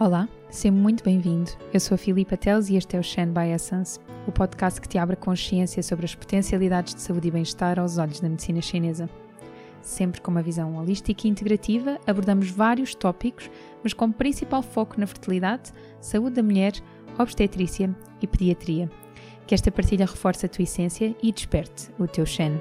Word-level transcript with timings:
Olá, 0.00 0.28
seja 0.50 0.74
muito 0.74 1.04
bem-vindo. 1.04 1.52
Eu 1.72 1.78
sou 1.78 1.94
a 1.94 1.98
Filipa 1.98 2.36
Teles 2.36 2.68
e 2.68 2.74
este 2.74 2.96
é 2.96 2.98
o 2.98 3.02
Shen 3.02 3.28
by 3.28 3.52
Essence, 3.54 4.00
o 4.26 4.32
podcast 4.32 4.80
que 4.80 4.88
te 4.88 4.98
abre 4.98 5.14
consciência 5.14 5.80
sobre 5.84 6.04
as 6.04 6.16
potencialidades 6.16 6.96
de 6.96 7.00
saúde 7.00 7.28
e 7.28 7.30
bem-estar 7.30 7.78
aos 7.78 7.96
olhos 7.96 8.18
da 8.18 8.28
medicina 8.28 8.60
chinesa. 8.60 9.08
Sempre 9.80 10.20
com 10.20 10.32
uma 10.32 10.42
visão 10.42 10.74
holística 10.74 11.28
e 11.28 11.30
integrativa, 11.30 12.00
abordamos 12.08 12.50
vários 12.50 12.92
tópicos, 12.92 13.48
mas 13.84 13.92
com 13.92 14.10
principal 14.10 14.62
foco 14.64 14.98
na 14.98 15.06
fertilidade, 15.06 15.72
saúde 16.00 16.34
da 16.34 16.42
mulher, 16.42 16.72
obstetrícia 17.16 17.94
e 18.20 18.26
pediatria. 18.26 18.90
Que 19.46 19.54
esta 19.54 19.70
partilha 19.70 20.06
reforce 20.06 20.44
a 20.44 20.48
tua 20.48 20.64
essência 20.64 21.14
e 21.22 21.30
desperte 21.30 21.88
o 22.00 22.08
teu 22.08 22.26
Shen. 22.26 22.60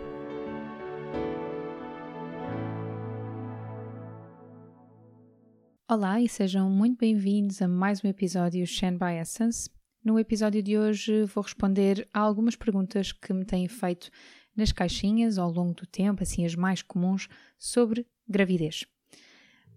Olá 5.91 6.21
e 6.21 6.29
sejam 6.29 6.69
muito 6.69 6.97
bem-vindos 6.97 7.61
a 7.61 7.67
mais 7.67 8.01
um 8.01 8.07
episódio 8.07 8.65
Shen 8.65 8.97
by 8.97 9.19
Essence. 9.19 9.69
No 10.01 10.17
episódio 10.17 10.63
de 10.63 10.77
hoje 10.77 11.25
vou 11.25 11.43
responder 11.43 12.07
a 12.13 12.21
algumas 12.21 12.55
perguntas 12.55 13.11
que 13.11 13.33
me 13.33 13.43
têm 13.43 13.67
feito 13.67 14.09
nas 14.55 14.71
caixinhas 14.71 15.37
ao 15.37 15.51
longo 15.51 15.73
do 15.73 15.85
tempo, 15.85 16.23
assim 16.23 16.45
as 16.45 16.55
mais 16.55 16.81
comuns, 16.81 17.27
sobre 17.59 18.07
gravidez. 18.25 18.85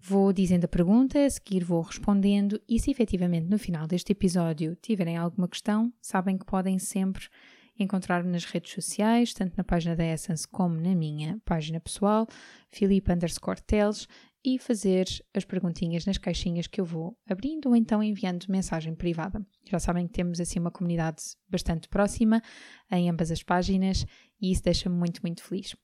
Vou 0.00 0.32
dizendo 0.32 0.66
a 0.66 0.68
pergunta, 0.68 1.26
a 1.26 1.28
seguir 1.28 1.64
vou 1.64 1.82
respondendo 1.82 2.62
e 2.68 2.78
se 2.78 2.88
efetivamente 2.88 3.48
no 3.48 3.58
final 3.58 3.88
deste 3.88 4.12
episódio 4.12 4.76
tiverem 4.76 5.16
alguma 5.16 5.48
questão, 5.48 5.92
sabem 6.00 6.38
que 6.38 6.46
podem 6.46 6.78
sempre 6.78 7.26
encontrar-me 7.76 8.30
nas 8.30 8.44
redes 8.44 8.72
sociais, 8.72 9.34
tanto 9.34 9.56
na 9.56 9.64
página 9.64 9.96
da 9.96 10.04
Essence 10.04 10.46
como 10.46 10.80
na 10.80 10.94
minha 10.94 11.40
página 11.44 11.80
pessoal, 11.80 12.28
Filipe 12.70 13.10
Teles, 13.66 14.06
e 14.46 14.60
fazer 14.60 15.08
as 15.34 15.44
perguntinhas 15.44 16.06
nas 16.06 16.18
caixinhas 16.18 16.68
que 16.68 16.80
eu 16.80 16.84
vou 16.84 17.18
abrindo 17.28 17.68
ou 17.68 17.74
então 17.74 18.00
enviando 18.00 18.46
mensagem 18.48 18.94
privada. 18.94 19.44
Já 19.68 19.80
sabem 19.80 20.06
que 20.06 20.12
temos 20.12 20.40
assim 20.40 20.60
uma 20.60 20.70
comunidade 20.70 21.20
bastante 21.48 21.88
próxima 21.88 22.40
em 22.88 23.10
ambas 23.10 23.32
as 23.32 23.42
páginas 23.42 24.06
e 24.40 24.52
isso 24.52 24.62
deixa-me 24.62 24.94
muito, 24.94 25.20
muito 25.20 25.42
feliz. 25.42 25.74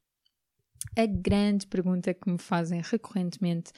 A 0.96 1.06
grande 1.06 1.66
pergunta 1.66 2.14
que 2.14 2.30
me 2.30 2.38
fazem 2.38 2.80
recorrentemente 2.80 3.72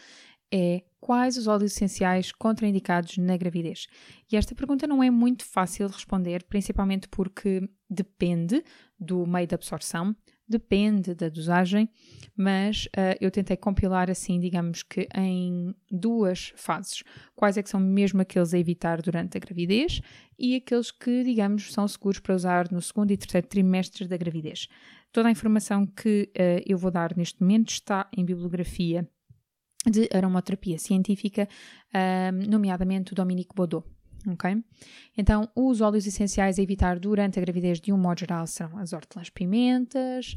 é 0.53 0.85
quais 1.01 1.39
os 1.39 1.47
óleos 1.47 1.73
essenciais 1.73 2.31
contraindicados 2.31 3.17
na 3.17 3.39
gravidez? 3.39 3.87
E 4.31 4.37
esta 4.37 4.55
pergunta 4.55 4.87
não 4.87 5.03
é 5.03 5.11
muito 5.11 5.47
fácil 5.47 5.89
de 5.89 5.95
responder, 5.95 6.45
principalmente 6.45 7.09
porque 7.09 7.67
depende 7.89 8.63
do 9.01 9.27
meio 9.27 9.47
de 9.47 9.55
absorção, 9.55 10.15
depende 10.47 11.15
da 11.15 11.29
dosagem, 11.29 11.89
mas 12.37 12.87
uh, 12.87 13.17
eu 13.21 13.31
tentei 13.31 13.57
compilar 13.57 14.11
assim, 14.11 14.39
digamos 14.39 14.83
que 14.83 15.09
em 15.15 15.75
duas 15.91 16.53
fases. 16.57 17.03
Quais 17.35 17.57
é 17.57 17.63
que 17.63 17.71
são 17.71 17.81
mesmo 17.81 18.21
aqueles 18.21 18.53
a 18.53 18.59
evitar 18.59 19.01
durante 19.01 19.37
a 19.37 19.41
gravidez 19.41 20.01
e 20.39 20.57
aqueles 20.57 20.91
que, 20.91 21.25
digamos, 21.25 21.73
são 21.73 21.87
seguros 21.89 22.21
para 22.21 22.35
usar 22.35 22.71
no 22.71 22.83
segundo 22.83 23.11
e 23.11 23.17
terceiro 23.17 23.47
trimestres 23.47 24.09
da 24.09 24.17
gravidez. 24.17 24.69
Toda 25.13 25.29
a 25.29 25.33
informação 25.33 25.87
que 25.87 26.31
uh, 26.37 26.63
eu 26.67 26.77
vou 26.77 26.91
dar 26.91 27.17
neste 27.17 27.41
momento 27.41 27.71
está 27.71 28.09
em 28.17 28.25
bibliografia 28.25 29.09
de 29.89 30.09
aromaterapia 30.15 30.79
científica, 30.79 31.49
uh, 31.95 32.51
nomeadamente 32.51 33.13
o 33.13 33.15
Dominique 33.15 33.55
Baudot 33.55 33.87
ok? 34.27 34.63
Então, 35.17 35.49
os 35.55 35.81
óleos 35.81 36.07
essenciais 36.07 36.59
a 36.59 36.63
evitar 36.63 36.99
durante 36.99 37.39
a 37.39 37.43
gravidez 37.43 37.81
de 37.81 37.93
um 37.93 37.99
modo 37.99 38.21
geral 38.21 38.47
são 38.47 38.77
as 38.79 38.93
hortelãs-pimentas, 38.93 40.37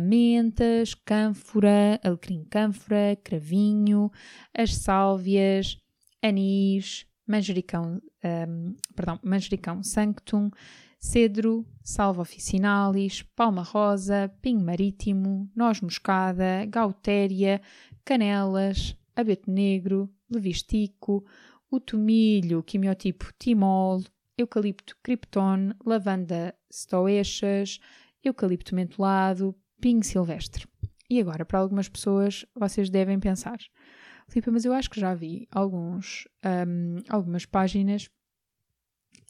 mentas, 0.00 0.94
cânfora, 0.94 2.00
alecrim 2.02 2.44
cânfora, 2.44 3.18
cravinho, 3.22 4.10
as 4.54 4.74
sálvias, 4.74 5.78
anis, 6.22 7.06
manjericão, 7.26 8.00
um, 8.24 8.74
perdão, 8.94 9.18
manjericão 9.22 9.82
sanctum, 9.82 10.50
cedro, 10.98 11.66
salva 11.82 12.22
officinalis, 12.22 13.22
palma 13.22 13.62
rosa, 13.62 14.32
pinho 14.40 14.60
marítimo, 14.60 15.50
noz 15.54 15.80
moscada, 15.80 16.64
gautéria, 16.68 17.60
canelas, 18.04 18.96
abeto 19.14 19.50
negro, 19.50 20.10
levistico, 20.30 21.24
o 21.70 21.80
tomilho, 21.80 22.62
quimiotipo 22.62 23.32
timol, 23.38 24.02
eucalipto 24.36 24.96
krypton, 25.02 25.72
lavanda 25.84 26.54
stoechas, 26.70 27.80
eucalipto 28.22 28.74
mentolado, 28.74 29.54
pinho 29.80 30.02
silvestre. 30.02 30.66
E 31.08 31.20
agora, 31.20 31.44
para 31.44 31.58
algumas 31.58 31.88
pessoas, 31.88 32.44
vocês 32.54 32.90
devem 32.90 33.18
pensar, 33.18 33.58
Filipe, 34.28 34.50
mas 34.50 34.64
eu 34.64 34.72
acho 34.72 34.90
que 34.90 35.00
já 35.00 35.14
vi 35.14 35.46
alguns, 35.50 36.26
um, 36.44 36.96
algumas 37.08 37.46
páginas 37.46 38.10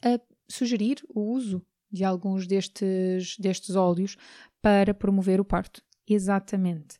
a 0.03 0.19
sugerir 0.49 1.03
o 1.09 1.21
uso 1.21 1.61
de 1.91 2.03
alguns 2.03 2.47
destes, 2.47 3.37
destes 3.37 3.75
óleos 3.75 4.17
para 4.61 4.93
promover 4.93 5.39
o 5.39 5.45
parto. 5.45 5.81
Exatamente. 6.07 6.97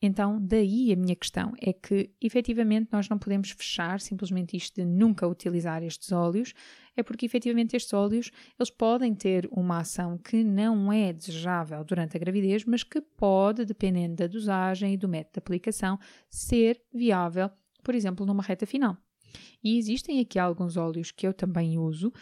Então, 0.00 0.38
daí 0.40 0.92
a 0.92 0.96
minha 0.96 1.16
questão 1.16 1.54
é 1.58 1.72
que, 1.72 2.10
efetivamente, 2.20 2.88
nós 2.92 3.08
não 3.08 3.18
podemos 3.18 3.50
fechar 3.50 3.98
simplesmente 3.98 4.56
isto 4.56 4.74
de 4.74 4.84
nunca 4.84 5.26
utilizar 5.26 5.82
estes 5.82 6.12
óleos, 6.12 6.52
é 6.94 7.02
porque, 7.02 7.24
efetivamente, 7.24 7.74
estes 7.74 7.94
óleos, 7.94 8.30
eles 8.58 8.70
podem 8.70 9.14
ter 9.14 9.48
uma 9.50 9.78
ação 9.78 10.18
que 10.18 10.44
não 10.44 10.92
é 10.92 11.12
desejável 11.12 11.82
durante 11.82 12.16
a 12.16 12.20
gravidez, 12.20 12.64
mas 12.66 12.82
que 12.82 13.00
pode, 13.00 13.64
dependendo 13.64 14.16
da 14.16 14.26
dosagem 14.26 14.92
e 14.92 14.96
do 14.98 15.08
método 15.08 15.34
de 15.34 15.38
aplicação, 15.38 15.98
ser 16.28 16.80
viável, 16.92 17.50
por 17.82 17.94
exemplo, 17.94 18.26
numa 18.26 18.42
reta 18.42 18.66
final. 18.66 18.98
E 19.64 19.78
existem 19.78 20.20
aqui 20.20 20.38
alguns 20.38 20.76
óleos 20.76 21.10
que 21.10 21.26
eu 21.26 21.32
também 21.32 21.78
uso 21.78 22.12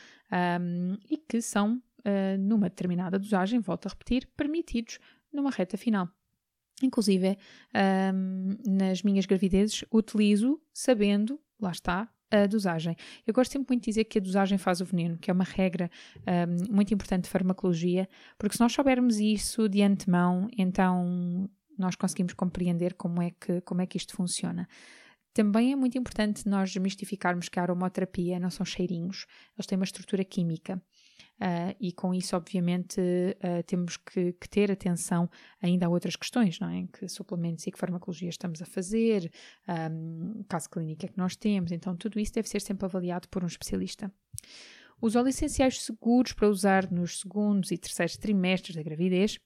um, 0.61 0.97
e 1.11 1.17
que 1.17 1.41
são, 1.41 1.83
uh, 2.01 2.39
numa 2.39 2.69
determinada 2.69 3.19
dosagem, 3.19 3.61
volto 3.61 3.87
a 3.87 3.91
repetir, 3.91 4.29
permitidos 4.37 4.99
numa 5.33 5.51
reta 5.51 5.77
final. 5.77 6.09
Inclusive, 6.83 7.39
um, 8.13 8.57
nas 8.67 9.03
minhas 9.03 9.27
gravidezes, 9.27 9.85
utilizo 9.93 10.61
sabendo, 10.73 11.41
lá 11.61 11.71
está, 11.71 12.09
a 12.31 12.47
dosagem. 12.47 12.97
Eu 13.27 13.33
gosto 13.33 13.53
sempre 13.53 13.73
muito 13.73 13.85
de 13.85 13.91
dizer 13.91 14.05
que 14.05 14.19
a 14.19 14.21
dosagem 14.21 14.59
faz 14.59 14.81
o 14.81 14.85
veneno, 14.85 15.17
que 15.19 15.31
é 15.31 15.35
uma 15.35 15.45
regra 15.45 15.91
um, 16.27 16.75
muito 16.75 16.93
importante 16.93 17.25
de 17.25 17.31
farmacologia, 17.31 18.09
porque 18.39 18.57
se 18.57 18.61
nós 18.61 18.73
soubermos 18.73 19.19
isso 19.19 19.69
de 19.69 19.83
antemão, 19.83 20.49
então 20.57 21.49
nós 21.79 21.95
conseguimos 21.95 22.35
compreender 22.35 22.95
como 22.95 23.23
é 23.23 23.31
que, 23.31 23.61
como 23.63 23.81
é 23.81 23.87
que 23.87 23.97
isto 23.97 24.15
funciona. 24.15 24.69
Também 25.33 25.73
é 25.73 25.77
muito 25.77 25.99
importante 25.99 26.49
nós 26.49 26.71
desmistificarmos 26.71 27.49
que 27.49 27.59
a 27.59 27.63
aromaterapia 27.63 28.39
não 28.39 28.51
são 28.51 28.65
cheirinhos, 28.65 29.27
eles 29.57 29.67
têm 29.67 29.77
uma 29.77 29.85
estrutura 29.85 30.25
química. 30.25 30.81
Uh, 31.41 31.75
e 31.81 31.93
com 31.93 32.15
isso, 32.15 32.37
obviamente, 32.37 33.01
uh, 33.01 33.63
temos 33.67 33.97
que, 33.97 34.33
que, 34.35 34.49
ter 34.49 34.71
atenção 34.71 35.29
ainda 35.61 35.87
a 35.87 35.89
outras 35.89 36.17
questões, 36.17 36.59
não 36.61 36.69
é? 36.69 36.87
Que 36.93 37.09
suplementos 37.09 37.67
e 37.67 37.73
que 37.73 37.79
farmacologia 37.79 38.29
estamos 38.29 38.63
a 38.63 38.65
fazer, 38.65 39.31
um, 39.69 40.45
caso 40.49 40.71
clínico 40.71 41.05
é 41.05 41.09
que 41.09 41.19
nós 41.19 41.37
temos, 41.37 41.73
então 41.73 41.97
tudo 41.97 42.21
isso 42.21 42.33
deve 42.33 42.49
ser 42.49 42.61
sempre 42.61 42.87
avaliado 42.87 43.29
por 43.29 43.43
um 43.43 43.47
especialista. 43.47 44.13
Os 45.01 45.17
óleos 45.17 45.35
essenciais 45.35 45.83
seguros 45.83 46.33
para 46.33 46.49
usar 46.49 46.91
nos 46.91 47.21
segundos 47.21 47.71
e 47.71 47.77
terceiros 47.77 48.17
trimestres 48.17 48.77
da 48.77 48.83
gravidez 48.83 49.39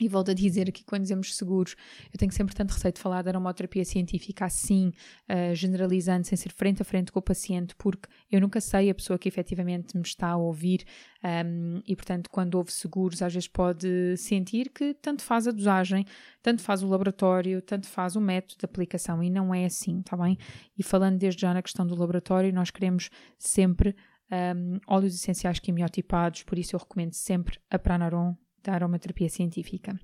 e 0.00 0.08
volto 0.08 0.30
a 0.30 0.34
dizer 0.34 0.68
aqui, 0.68 0.82
quando 0.84 1.02
dizemos 1.02 1.36
seguros, 1.36 1.76
eu 2.12 2.18
tenho 2.18 2.32
sempre 2.32 2.54
tanto 2.54 2.72
receio 2.72 2.94
de 2.94 3.00
falar 3.00 3.20
da 3.22 3.30
aromaterapia 3.30 3.84
científica 3.84 4.46
assim, 4.46 4.90
uh, 5.28 5.54
generalizando, 5.54 6.26
sem 6.26 6.36
ser 6.36 6.50
frente 6.50 6.80
a 6.80 6.84
frente 6.84 7.12
com 7.12 7.18
o 7.18 7.22
paciente, 7.22 7.74
porque 7.76 8.08
eu 8.30 8.40
nunca 8.40 8.60
sei 8.60 8.88
a 8.88 8.94
pessoa 8.94 9.18
que 9.18 9.28
efetivamente 9.28 9.94
me 9.96 10.02
está 10.02 10.28
a 10.28 10.36
ouvir 10.36 10.84
um, 11.22 11.28
ehm, 11.28 11.82
e, 11.86 11.94
portanto, 11.94 12.30
quando 12.30 12.54
houve 12.54 12.72
seguros, 12.72 13.20
às 13.20 13.34
vezes 13.34 13.48
pode 13.48 14.16
sentir 14.16 14.70
que 14.70 14.94
tanto 14.94 15.22
faz 15.22 15.46
a 15.46 15.50
dosagem, 15.50 16.06
tanto 16.42 16.62
faz 16.62 16.82
o 16.82 16.88
laboratório, 16.88 17.60
tanto 17.60 17.86
faz 17.86 18.16
o 18.16 18.20
método 18.20 18.60
de 18.60 18.64
aplicação 18.64 19.22
e 19.22 19.28
não 19.28 19.54
é 19.54 19.66
assim, 19.66 20.00
está 20.00 20.16
bem? 20.16 20.38
E 20.76 20.82
falando 20.82 21.18
desde 21.18 21.42
já 21.42 21.52
na 21.52 21.62
questão 21.62 21.86
do 21.86 21.94
laboratório, 21.94 22.52
nós 22.52 22.70
queremos 22.70 23.10
sempre 23.38 23.94
um, 24.30 24.34
ehm, 24.34 24.80
óleos 24.86 25.14
essenciais 25.14 25.58
quimiotipados, 25.58 26.44
por 26.44 26.58
isso 26.58 26.74
eu 26.74 26.80
recomendo 26.80 27.12
sempre 27.12 27.58
a 27.70 27.78
Pranaron 27.78 28.34
da 28.62 28.72
aromaterapia 28.74 29.28
científica. 29.28 29.98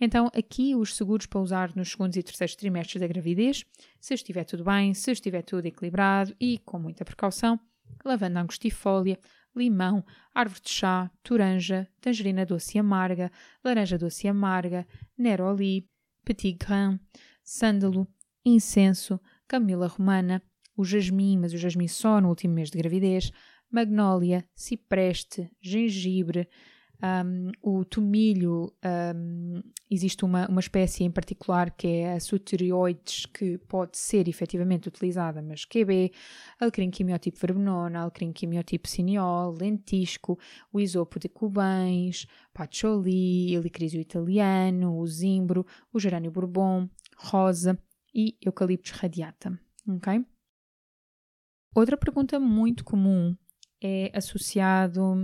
Então, 0.00 0.30
aqui 0.34 0.76
os 0.76 0.94
seguros 0.94 1.26
para 1.26 1.40
usar 1.40 1.74
nos 1.74 1.90
segundos 1.90 2.16
e 2.16 2.22
terceiros 2.22 2.54
trimestres 2.54 3.00
da 3.00 3.06
gravidez, 3.06 3.64
se 4.00 4.14
estiver 4.14 4.44
tudo 4.44 4.64
bem, 4.64 4.94
se 4.94 5.10
estiver 5.10 5.42
tudo 5.42 5.66
equilibrado 5.66 6.34
e 6.40 6.58
com 6.58 6.78
muita 6.78 7.04
precaução, 7.04 7.58
lavanda 8.04 8.40
angustifólia, 8.40 9.18
limão, 9.56 10.04
árvore 10.32 10.60
de 10.62 10.70
chá, 10.70 11.10
toranja, 11.22 11.88
tangerina 12.00 12.46
doce 12.46 12.76
e 12.76 12.80
amarga, 12.80 13.30
laranja 13.64 13.98
doce 13.98 14.26
e 14.26 14.30
amarga, 14.30 14.86
neroli, 15.16 15.88
petit 16.24 16.56
grain, 16.56 17.00
sândalo, 17.42 18.06
incenso, 18.44 19.20
camila 19.48 19.88
romana, 19.88 20.42
o 20.76 20.84
jasmim, 20.84 21.38
mas 21.38 21.52
o 21.52 21.58
jasmim 21.58 21.88
só 21.88 22.20
no 22.20 22.28
último 22.28 22.54
mês 22.54 22.70
de 22.70 22.78
gravidez, 22.78 23.32
magnólia, 23.68 24.48
cipreste, 24.54 25.50
gengibre, 25.60 26.48
Um, 27.00 27.52
o 27.62 27.84
tomilho, 27.84 28.74
um, 29.14 29.62
existe 29.88 30.24
uma, 30.24 30.48
uma 30.48 30.58
espécie 30.58 31.04
em 31.04 31.10
particular 31.10 31.70
que 31.70 31.86
é 31.86 32.14
a 32.14 32.20
Suterioides, 32.20 33.26
que 33.26 33.56
pode 33.56 33.96
ser 33.96 34.26
efetivamente 34.26 34.88
utilizada, 34.88 35.40
mas 35.40 35.64
QB, 35.64 36.12
alecrim 36.58 36.90
quimiotipo 36.90 37.38
verbenona, 37.38 38.00
alecrim 38.00 38.32
quimiotipo 38.32 38.88
siniol, 38.88 39.52
lentisco, 39.52 40.36
o 40.72 40.80
isopo 40.80 41.20
de 41.20 41.28
cubães, 41.28 42.26
patchouli, 42.52 43.54
helicrísio 43.54 44.00
italiano, 44.00 44.98
o 44.98 45.06
zimbro, 45.06 45.64
o 45.92 46.00
gerânio 46.00 46.32
bourbon, 46.32 46.88
rosa 47.16 47.78
e 48.12 48.36
eucaliptus 48.44 48.90
radiata, 48.90 49.56
ok? 49.88 50.26
Outra 51.76 51.96
pergunta 51.96 52.40
muito 52.40 52.82
comum 52.82 53.36
é 53.80 54.10
associado 54.12 55.14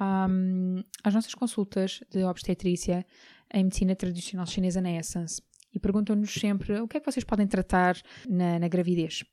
um, 0.00 0.82
às 1.02 1.14
nossas 1.14 1.34
consultas 1.34 2.00
de 2.10 2.24
obstetrícia 2.24 3.06
em 3.52 3.64
medicina 3.64 3.94
tradicional 3.94 4.46
chinesa 4.46 4.80
na 4.80 4.90
Essence 4.92 5.42
e 5.74 5.78
perguntam-nos 5.78 6.32
sempre 6.32 6.80
o 6.80 6.88
que 6.88 6.96
é 6.96 7.00
que 7.00 7.10
vocês 7.10 7.24
podem 7.24 7.46
tratar 7.46 7.96
na, 8.28 8.58
na 8.58 8.68
gravidez. 8.68 9.24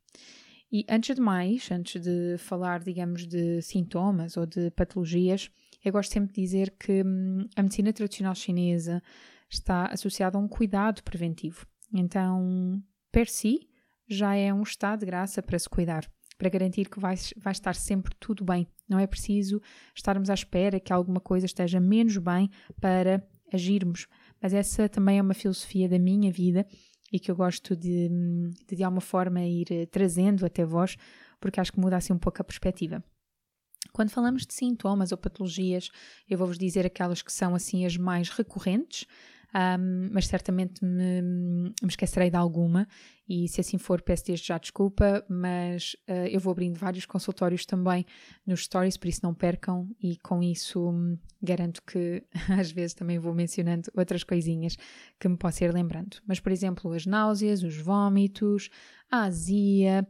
E 0.72 0.86
antes 0.88 1.16
de 1.16 1.22
mais, 1.22 1.70
antes 1.72 2.02
de 2.02 2.38
falar, 2.38 2.80
digamos, 2.82 3.26
de 3.26 3.62
sintomas 3.62 4.38
ou 4.38 4.46
de 4.46 4.70
patologias, 4.72 5.50
eu 5.84 5.92
gosto 5.92 6.14
sempre 6.14 6.34
de 6.34 6.42
dizer 6.42 6.76
que 6.78 7.04
hum, 7.04 7.48
a 7.56 7.64
medicina 7.64 7.92
tradicional 7.92 8.36
chinesa 8.36 9.02
está 9.50 9.88
associada 9.88 10.38
a 10.38 10.42
um 10.42 10.48
cuidado 10.48 11.04
preventivo. 11.04 11.66
Então, 11.92 12.82
per 13.12 13.28
si, 13.28 13.68
já 14.08 14.36
é 14.36 14.54
um 14.54 14.62
estado 14.62 15.00
de 15.00 15.06
graça 15.08 15.42
para 15.42 15.58
se 15.58 15.68
cuidar 15.68 16.08
para 16.40 16.50
garantir 16.50 16.90
que 16.90 17.00
vai, 17.02 17.16
vai 17.38 17.52
estar 17.52 17.76
sempre 17.76 18.16
tudo 18.18 18.46
bem. 18.46 18.66
Não 18.88 18.98
é 18.98 19.06
preciso 19.06 19.62
estarmos 19.94 20.30
à 20.30 20.34
espera 20.34 20.80
que 20.80 20.94
alguma 20.94 21.20
coisa 21.20 21.46
esteja 21.46 21.82
menos 21.82 22.18
bem 22.18 22.50
para 22.80 23.22
agirmos. 23.54 24.08
Mas 24.42 24.54
essa 24.54 24.88
também 24.88 25.20
é 25.20 25.22
uma 25.22 25.34
filosofia 25.34 25.90
da 25.90 26.00
minha 26.00 26.32
vida 26.32 26.66
e 27.12 27.20
que 27.20 27.30
eu 27.30 27.36
gosto 27.36 27.76
de, 27.76 28.10
de, 28.66 28.78
de 28.78 28.84
alguma 28.84 29.02
forma, 29.02 29.42
ir 29.42 29.68
eh, 29.70 29.86
trazendo 29.86 30.46
até 30.46 30.64
vós, 30.64 30.96
porque 31.42 31.60
acho 31.60 31.74
que 31.74 31.80
muda 31.80 31.98
assim 31.98 32.14
um 32.14 32.20
pouco 32.20 32.42
a 32.42 32.46
perspectiva. 32.46 33.04
Quando 33.92 34.12
falamos 34.12 34.46
de 34.46 34.54
sintomas 34.54 35.12
ou 35.12 35.18
patologias, 35.18 35.90
eu 36.30 36.38
vou-vos 36.38 36.58
dizer 36.58 36.86
aquelas 36.86 37.22
que 37.22 37.34
são 37.34 37.54
assim 37.54 37.86
as 37.86 37.98
mais 37.98 38.30
recorrentes, 38.30 39.06
um, 39.54 40.10
mas 40.12 40.28
certamente 40.28 40.84
me, 40.86 41.22
me, 41.22 41.74
esquecerei 41.88 42.30
de 42.30 42.36
alguma 42.36 42.88
e 43.28 43.48
se 43.48 43.60
assim 43.60 43.80
for 43.80 44.01
peço 44.01 44.25
desde 44.25 44.48
já 44.48 44.57
desculpa, 44.60 45.25
mas 45.28 45.96
uh, 46.07 46.28
eu 46.30 46.40
vou 46.40 46.51
abrindo 46.51 46.78
vários 46.78 47.06
consultórios 47.06 47.66
também 47.66 48.06
nos 48.46 48.66
stories, 48.66 48.96
por 48.96 49.07
isso 49.07 49.22
não 49.24 49.34
percam 49.34 49.90
e 50.01 50.18
com 50.18 50.44
isso 50.44 50.90
um, 50.90 51.18
garanto 51.42 51.81
que 51.81 52.24
às 52.60 52.72
vezes 52.72 52.94
também 52.94 53.18
vou 53.18 53.34
mencionando 53.34 53.90
outras 53.96 54.24
coisinhas 54.24 54.78
que 55.19 55.28
me 55.28 55.38
posso 55.38 55.63
ir 55.63 55.74
lembrando. 55.74 56.18
Mas 56.28 56.40
por 56.40 56.52
exemplo, 56.52 56.94
as 56.94 57.07
náuseas, 57.07 57.63
os 57.63 57.75
vômitos, 57.75 58.69
a 59.12 59.24
azia, 59.24 60.07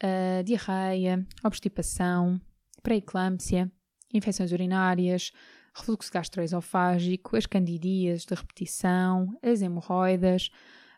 a 0.00 0.42
diarreia, 0.42 1.26
obstipação, 1.44 2.40
pré-eclâmpsia, 2.82 3.70
infecções 4.12 4.50
urinárias, 4.50 5.30
refluxo 5.74 6.12
gastroesofágico, 6.12 7.36
as 7.36 7.46
candidias 7.46 8.24
de 8.24 8.34
repetição, 8.34 9.38
as 9.42 9.62
hemorroidas, 9.62 10.50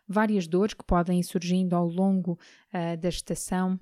várias 0.07 0.47
dores 0.47 0.73
que 0.73 0.83
podem 0.83 1.19
ir 1.19 1.23
surgindo 1.23 1.75
ao 1.75 1.87
longo 1.87 2.39
uh, 2.73 2.97
da 2.97 3.09
gestação, 3.09 3.79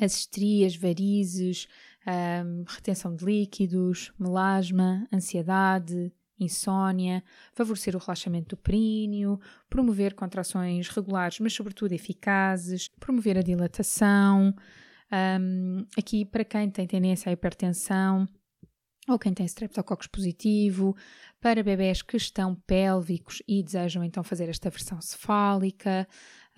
as 0.00 0.14
estrias, 0.20 0.76
varizes, 0.76 1.68
um, 2.06 2.64
retenção 2.66 3.14
de 3.14 3.24
líquidos, 3.24 4.12
melasma, 4.18 5.06
ansiedade, 5.12 6.12
insônia, 6.38 7.22
favorecer 7.52 7.94
o 7.94 7.98
relaxamento 7.98 8.56
do 8.56 8.60
períneo, 8.60 9.38
promover 9.70 10.14
contrações 10.14 10.88
regulares, 10.88 11.38
mas 11.38 11.52
sobretudo 11.52 11.92
eficazes, 11.92 12.88
promover 13.00 13.38
a 13.38 13.42
dilatação. 13.42 14.54
Um, 15.40 15.86
aqui, 15.96 16.24
para 16.24 16.44
quem 16.44 16.70
tem 16.70 16.86
tendência 16.86 17.30
à 17.30 17.32
hipertensão, 17.32 18.26
ou 19.08 19.18
quem 19.18 19.34
tem 19.34 19.46
streptococcus 19.46 20.06
positivo, 20.06 20.96
para 21.40 21.62
bebés 21.62 22.02
que 22.02 22.16
estão 22.16 22.54
pélvicos 22.66 23.42
e 23.46 23.62
desejam 23.62 24.02
então 24.02 24.24
fazer 24.24 24.48
esta 24.48 24.70
versão 24.70 25.00
cefálica, 25.00 26.08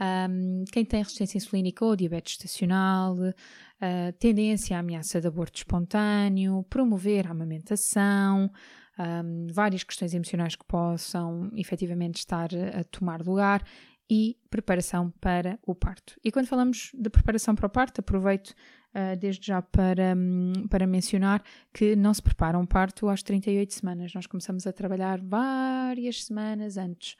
um, 0.01 0.65
quem 0.71 0.85
tem 0.85 1.03
resistência 1.03 1.39
insulínica 1.39 1.85
ou 1.85 1.97
diabetes 1.97 2.35
estacional, 2.35 3.17
uh, 3.17 4.13
tendência 4.19 4.77
à 4.77 4.81
ameaça 4.81 5.21
de 5.21 5.27
aborto 5.27 5.59
espontâneo, 5.59 6.65
promover 6.69 7.27
a 7.27 7.31
amamentação, 7.31 8.51
um, 8.99 9.47
várias 9.51 9.83
questões 9.83 10.15
emocionais 10.15 10.55
que 10.55 10.65
possam 10.67 11.51
efetivamente 11.55 12.19
estar 12.19 12.51
a 12.79 12.85
tomar 12.85 13.23
lugar 13.23 13.63
e 14.09 14.37
preparação 14.51 15.11
para 15.21 15.59
o 15.67 15.75
parto. 15.75 16.15
E 16.25 16.31
quando 16.31 16.47
falamos 16.47 16.93
de 16.95 17.11
preparação 17.11 17.55
para 17.55 17.67
o 17.67 17.71
parto, 17.71 18.01
aproveito 18.01 18.55
uh, 18.97 19.17
desde 19.17 19.47
já 19.47 19.61
para, 19.61 20.15
um, 20.17 20.67
para 20.69 20.87
mencionar 20.87 21.43
que 21.73 21.95
não 21.95 22.15
se 22.15 22.23
prepara 22.23 22.59
um 22.59 22.67
parto 22.67 23.09
às 23.09 23.23
38 23.23 23.75
semanas. 23.75 24.15
Nós 24.15 24.27
começamos 24.27 24.67
a 24.67 24.73
trabalhar 24.73 25.21
várias 25.21 26.25
semanas 26.25 26.79
antes. 26.79 27.17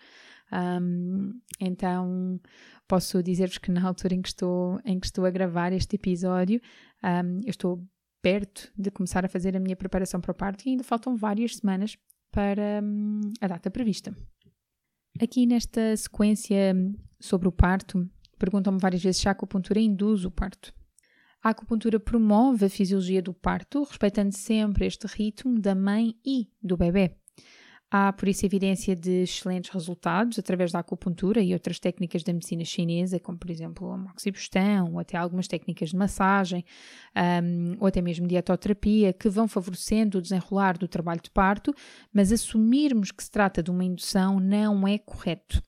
Um, 0.53 1.39
então 1.61 2.41
posso 2.89 3.23
dizer-vos 3.23 3.59
que 3.59 3.71
na 3.71 3.87
altura 3.87 4.15
em 4.15 4.23
que 4.23 4.29
estou, 4.29 4.81
em 4.85 4.99
que 4.99 5.07
estou 5.07 5.27
a 5.27 5.31
gravar 5.31 5.73
este 5.73 5.97
episódio, 5.97 6.61
um, 7.05 7.41
eu 7.45 7.51
estou 7.51 7.85
perto 8.23 8.73
de 8.77 8.91
começar 8.91 9.25
a 9.25 9.29
fazer 9.29 9.57
a 9.57 9.61
minha 9.61 9.77
preparação 9.77 10.21
para 10.21 10.33
o 10.33 10.35
parto 10.35 10.67
e 10.67 10.71
ainda 10.71 10.83
faltam 10.83 11.17
várias 11.17 11.57
semanas 11.57 11.97
para 12.31 12.81
um, 12.83 13.21
a 13.41 13.47
data 13.47 13.71
prevista. 13.71 14.17
Aqui 15.21 15.47
nesta 15.47 15.97
sequência 15.97 16.75
sobre 17.19 17.49
o 17.49 17.53
parto, 17.53 18.09
perguntam-me 18.39 18.79
várias 18.79 19.03
vezes 19.03 19.21
se 19.21 19.29
a 19.29 19.33
acupuntura 19.33 19.81
induz 19.81 20.25
o 20.25 20.31
parto. 20.31 20.75
A 21.47 21.51
acupuntura 21.51 22.01
promove 22.01 22.67
a 22.67 22.69
fisiologia 22.69 23.23
do 23.23 23.33
parto, 23.33 23.85
respeitando 23.85 24.35
sempre 24.35 24.85
este 24.85 25.07
ritmo 25.07 25.61
da 25.61 25.77
mãe 25.77 26.13
e 26.27 26.49
do 26.61 26.77
bebê. 26.77 27.13
Há, 27.89 28.13
por 28.13 28.27
isso, 28.27 28.45
evidência 28.45 28.97
de 28.97 29.23
excelentes 29.23 29.71
resultados 29.71 30.41
através 30.41 30.73
da 30.73 30.81
acupuntura 30.81 31.41
e 31.41 31.53
outras 31.53 31.79
técnicas 31.79 32.25
da 32.25 32.33
medicina 32.33 32.65
chinesa, 32.65 33.21
como, 33.21 33.39
por 33.39 33.49
exemplo, 33.49 33.93
a 33.93 33.97
moxibustão, 33.97 34.95
ou 34.95 34.99
até 34.99 35.17
algumas 35.17 35.47
técnicas 35.47 35.91
de 35.91 35.97
massagem, 35.97 36.65
um, 37.17 37.77
ou 37.79 37.87
até 37.87 38.03
mesmo 38.03 38.27
dietoterapia, 38.27 39.13
que 39.13 39.29
vão 39.29 39.47
favorecendo 39.47 40.19
o 40.19 40.23
desenrolar 40.23 40.77
do 40.77 40.89
trabalho 40.89 41.21
de 41.23 41.31
parto, 41.31 41.73
mas 42.13 42.33
assumirmos 42.33 43.13
que 43.13 43.23
se 43.23 43.31
trata 43.31 43.63
de 43.63 43.71
uma 43.71 43.85
indução 43.85 44.41
não 44.41 44.89
é 44.89 44.99
correto. 44.99 45.63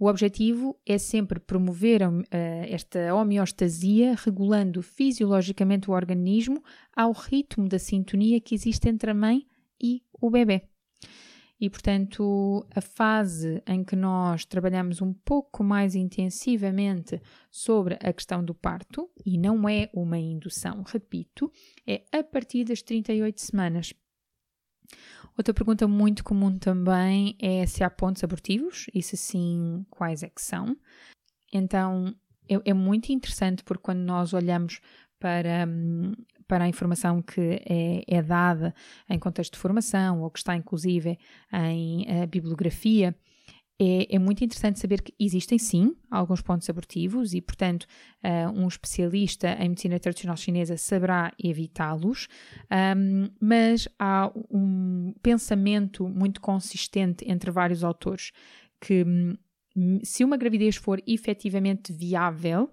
O 0.00 0.06
objetivo 0.06 0.80
é 0.86 0.96
sempre 0.96 1.38
promover 1.38 2.00
uh, 2.00 2.24
esta 2.66 3.14
homeostasia, 3.14 4.14
regulando 4.16 4.80
fisiologicamente 4.80 5.90
o 5.90 5.92
organismo 5.92 6.64
ao 6.96 7.12
ritmo 7.12 7.68
da 7.68 7.78
sintonia 7.78 8.40
que 8.40 8.54
existe 8.54 8.88
entre 8.88 9.10
a 9.10 9.14
mãe 9.14 9.46
e 9.78 10.02
o 10.18 10.30
bebê. 10.30 10.62
E, 11.60 11.68
portanto, 11.68 12.66
a 12.74 12.80
fase 12.80 13.62
em 13.66 13.84
que 13.84 13.94
nós 13.94 14.46
trabalhamos 14.46 15.02
um 15.02 15.12
pouco 15.12 15.62
mais 15.62 15.94
intensivamente 15.94 17.20
sobre 17.50 17.98
a 18.00 18.10
questão 18.10 18.42
do 18.42 18.54
parto, 18.54 19.10
e 19.26 19.36
não 19.36 19.68
é 19.68 19.90
uma 19.92 20.18
indução, 20.18 20.82
repito, 20.82 21.52
é 21.86 22.04
a 22.10 22.24
partir 22.24 22.64
das 22.64 22.80
38 22.80 23.38
semanas. 23.38 23.92
Outra 25.36 25.54
pergunta 25.54 25.88
muito 25.88 26.22
comum 26.22 26.58
também 26.58 27.36
é 27.40 27.66
se 27.66 27.82
há 27.82 27.90
pontos 27.90 28.22
abortivos 28.22 28.86
e 28.94 29.02
se 29.02 29.16
sim, 29.16 29.84
quais 29.88 30.22
é 30.22 30.28
que 30.28 30.42
são. 30.42 30.76
Então, 31.52 32.14
é, 32.48 32.70
é 32.70 32.74
muito 32.74 33.10
interessante 33.10 33.62
porque 33.64 33.82
quando 33.82 34.00
nós 34.00 34.32
olhamos 34.34 34.80
para, 35.18 35.68
para 36.48 36.64
a 36.64 36.68
informação 36.68 37.22
que 37.22 37.62
é, 37.64 38.02
é, 38.06 38.22
dada 38.22 38.74
em 39.08 39.18
contexto 39.18 39.52
de 39.52 39.58
formação 39.58 40.22
ou 40.22 40.30
que 40.30 40.38
está 40.38 40.56
inclusive 40.56 41.18
em 41.52 42.02
uh, 42.02 42.26
bibliografia, 42.26 43.14
é, 43.82 44.14
é, 44.14 44.18
muito 44.18 44.44
interessante 44.44 44.78
saber 44.78 45.00
que 45.00 45.14
existem 45.18 45.58
sim 45.58 45.96
alguns 46.10 46.42
pontos 46.42 46.68
abortivos 46.68 47.32
e, 47.32 47.40
portanto, 47.40 47.86
uh, 48.22 48.50
um 48.54 48.68
especialista 48.68 49.56
em 49.58 49.70
medicina 49.70 49.98
tradicional 49.98 50.36
chinesa 50.36 50.76
saberá 50.76 51.32
evitá-los, 51.42 52.28
um, 52.70 53.30
mas 53.40 53.88
há 53.98 54.30
um 54.50 55.14
pensamento 55.22 56.06
muito 56.06 56.42
consistente 56.42 57.24
entre 57.26 57.50
vários 57.50 57.82
autores 57.82 58.32
que, 58.78 59.02
hum, 59.02 59.98
se 60.04 60.24
uma 60.24 60.36
gravidez 60.36 60.76
for 60.76 61.02
efetivamente 61.06 61.90
viável, 61.90 62.70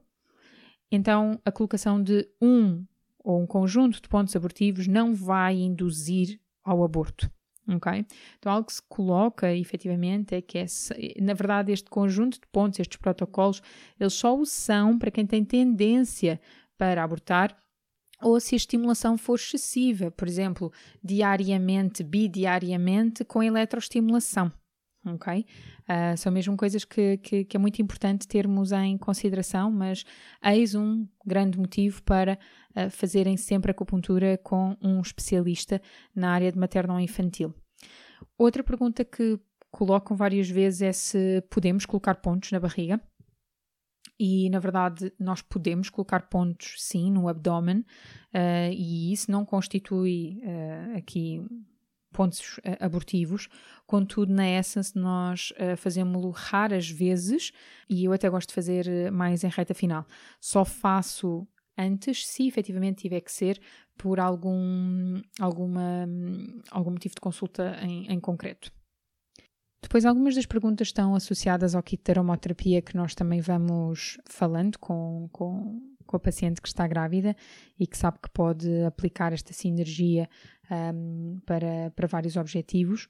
então 0.92 1.40
a 1.46 1.52
colocação 1.54 2.04
de 2.04 2.28
um 2.42 2.86
ou 3.20 3.42
um 3.42 3.48
conjunto 3.48 4.02
de 4.02 4.10
pontos 4.10 4.36
abortivos 4.36 4.88
não 4.88 5.16
vai 5.16 5.56
induzir 5.56 6.38
ao 6.66 6.84
aborto. 6.84 7.32
Então, 8.38 8.52
algo 8.52 8.68
que 8.68 8.74
se 8.74 8.82
coloca 8.84 9.54
efetivamente 9.54 10.34
é 10.34 10.42
que, 10.42 10.58
é, 10.58 10.66
na 11.22 11.34
verdade, 11.34 11.72
este 11.72 11.90
conjunto 11.90 12.40
de 12.40 12.48
pontos, 12.52 12.80
estes 12.80 12.98
protocolos, 12.98 13.62
eles 14.00 14.14
só 14.14 14.38
o 14.38 14.46
são 14.46 14.98
para 14.98 15.12
quem 15.12 15.26
tem 15.26 15.44
tendência 15.44 16.40
para 16.78 17.04
abortar 17.04 17.58
ou 18.22 18.40
se 18.40 18.56
a 18.56 18.58
estimulação 18.58 19.18
for 19.18 19.36
excessiva, 19.36 20.10
por 20.10 20.28
exemplo, 20.28 20.72
diariamente, 21.04 22.04
bidiariamente, 22.04 23.24
com 23.24 23.44
eletroestimulação. 23.44 24.52
Ok? 25.06 25.46
Uh, 25.88 26.18
são 26.18 26.34
mesmo 26.34 26.58
coisas 26.58 26.84
que, 26.84 27.18
que, 27.18 27.46
que, 27.46 27.56
é 27.56 27.60
muito 27.60 27.82
importante 27.82 28.28
termos 28.28 28.74
em 28.74 28.98
consideração, 28.98 29.72
mas 29.72 30.04
eis 30.44 30.76
um 30.76 31.08
grande 31.26 31.58
motivo 31.58 32.04
para 32.04 32.38
uh, 32.76 32.90
fazerem 32.90 33.38
sempre 33.38 33.72
acupuntura 33.72 34.38
com 34.44 34.76
um 34.82 35.00
especialista 35.00 35.82
na 36.14 36.32
área 36.32 36.52
de 36.52 36.60
materno-infantil. 36.60 37.56
Outra 38.38 38.64
pergunta 38.64 39.06
que 39.06 39.40
colocam 39.72 40.18
várias 40.18 40.50
vezes 40.50 40.82
é 40.82 40.92
se 40.92 41.42
podemos 41.50 41.86
colocar 41.86 42.16
pontos 42.16 42.52
na 42.52 42.60
barriga. 42.60 43.02
E 44.20 44.50
na 44.50 44.60
verdade, 44.60 45.14
nós 45.18 45.42
podemos 45.42 45.90
colocar 45.90 46.28
pontos 46.28 46.76
sim 46.80 47.10
no 47.12 47.30
abdômen, 47.30 47.80
uh, 47.80 48.74
e 48.74 49.14
isso 49.14 49.32
não 49.32 49.46
constitui 49.46 50.42
aqui 50.98 51.40
pontos 52.12 52.58
uh, 52.60 52.62
abortivos. 52.80 53.48
Contudo, 53.86 54.34
na 54.34 54.48
Essence, 54.48 54.98
nós 54.98 55.52
uh, 55.52 55.78
fazemos-lo 55.78 56.30
raras 56.32 56.90
vezes 56.90 57.52
e 57.90 58.06
eu 58.06 58.14
até 58.14 58.30
gosto 58.30 58.50
de 58.50 58.56
fazer 58.56 59.12
mais 59.12 59.44
em 59.44 59.50
reta 59.50 59.74
final. 59.74 60.06
Só 60.40 60.66
faço 60.66 61.48
antes, 61.78 62.26
se 62.26 62.48
efetivamente 62.48 63.04
tiver 63.04 63.22
que 63.22 63.32
ser 63.32 63.62
por 63.98 64.20
algum, 64.20 65.22
alguma, 65.40 66.08
algum 66.72 66.92
motivo 66.92 67.16
de 67.16 67.22
consulta 67.22 67.78
em, 67.82 68.12
em 68.12 68.20
concreto. 68.20 68.72
Depois, 69.82 70.06
algumas 70.06 70.36
das 70.36 70.46
perguntas 70.46 70.88
estão 70.88 71.16
associadas 71.16 71.76
ao 71.76 71.84
kit 71.84 72.04
de 72.04 72.12
aromaterapia 72.12 72.82
que 72.82 72.96
nós 72.96 73.14
também 73.14 73.40
vamos 73.40 74.18
falando 74.26 74.78
com, 74.80 75.30
com, 75.32 75.80
com 76.08 76.18
a 76.18 76.20
paciente 76.20 76.62
que 76.62 76.68
está 76.68 76.88
grávida 76.88 77.36
e 77.80 77.86
que 77.86 77.98
sabe 77.98 78.18
que 78.20 78.30
pode 78.30 78.84
aplicar 78.84 79.34
esta 79.34 79.54
sinergia 79.54 80.28
um, 80.72 81.40
para, 81.46 81.92
para 81.96 82.08
vários 82.08 82.36
objetivos. 82.36 83.08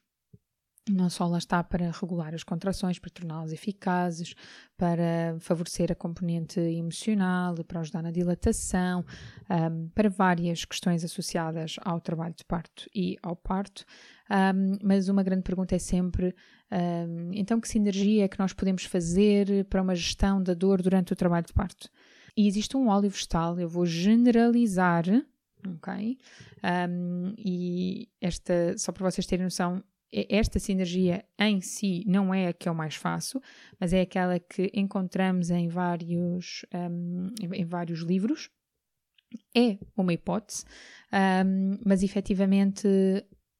Não 0.89 1.09
só 1.09 1.27
lá 1.27 1.37
está 1.37 1.61
para 1.63 1.91
regular 1.91 2.33
as 2.33 2.43
contrações, 2.43 2.97
para 2.97 3.11
torná-las 3.11 3.51
eficazes, 3.51 4.33
para 4.77 5.35
favorecer 5.39 5.91
a 5.91 5.95
componente 5.95 6.59
emocional, 6.59 7.55
para 7.65 7.81
ajudar 7.81 8.01
na 8.01 8.11
dilatação, 8.11 9.03
um, 9.49 9.89
para 9.89 10.09
várias 10.09 10.63
questões 10.63 11.03
associadas 11.03 11.75
ao 11.83 11.99
trabalho 11.99 12.33
de 12.33 12.45
parto 12.45 12.85
e 12.95 13.17
ao 13.21 13.35
parto. 13.35 13.83
Um, 14.29 14.77
mas 14.81 15.09
uma 15.09 15.23
grande 15.23 15.43
pergunta 15.43 15.75
é 15.75 15.79
sempre: 15.79 16.33
um, 16.71 17.31
então, 17.33 17.59
que 17.59 17.67
sinergia 17.67 18.23
é 18.23 18.27
que 18.27 18.39
nós 18.39 18.53
podemos 18.53 18.85
fazer 18.85 19.65
para 19.65 19.81
uma 19.81 19.95
gestão 19.95 20.41
da 20.41 20.53
dor 20.53 20.81
durante 20.81 21.11
o 21.11 21.15
trabalho 21.15 21.45
de 21.45 21.53
parto? 21.53 21.89
E 22.37 22.47
existe 22.47 22.77
um 22.77 22.87
óleo 22.87 23.09
vegetal, 23.09 23.59
eu 23.59 23.67
vou 23.67 23.83
generalizar, 23.83 25.05
ok? 25.75 26.17
e 27.39 28.07
esta, 28.21 28.77
só 28.77 28.91
para 28.91 29.09
vocês 29.09 29.25
terem 29.25 29.45
noção, 29.45 29.83
esta 30.11 30.59
sinergia 30.59 31.25
em 31.39 31.61
si 31.61 32.03
não 32.05 32.31
é 32.33 32.47
a 32.47 32.53
que 32.53 32.69
eu 32.69 32.75
mais 32.75 32.95
faço, 32.95 33.41
mas 33.79 33.91
é 33.91 34.01
aquela 34.01 34.39
que 34.39 34.71
encontramos 34.73 35.49
em 35.49 35.67
vários, 35.67 36.63
um, 36.73 37.33
em 37.41 37.65
vários 37.65 38.01
livros. 38.01 38.49
É 39.55 39.77
uma 39.95 40.13
hipótese, 40.13 40.63
um, 41.43 41.79
mas 41.83 42.03
efetivamente, 42.03 42.87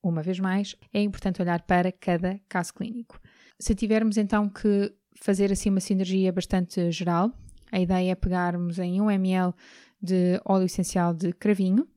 uma 0.02 0.22
vez 0.22 0.40
mais, 0.40 0.76
é 0.94 1.02
importante 1.02 1.42
olhar 1.42 1.64
para 1.64 1.92
cada 1.92 2.40
caso 2.48 2.74
clínico. 2.74 3.20
Se 3.60 3.74
tivermos 3.74 4.18
então 4.18 4.48
que 4.48 4.94
fazer 5.20 5.52
assim 5.52 5.70
uma 5.70 5.82
sinergia 5.82 6.32
bastante 6.32 6.92
geral, 6.92 7.34
a 7.72 7.80
ideia 7.80 8.12
é 8.12 8.16
pegarmos 8.16 8.80
em 8.80 9.02
1 9.02 9.12
ml 9.12 9.54
de 10.02 10.40
óleo 10.46 10.66
essencial 10.66 11.14
de 11.14 11.34
cravinho, 11.34 11.88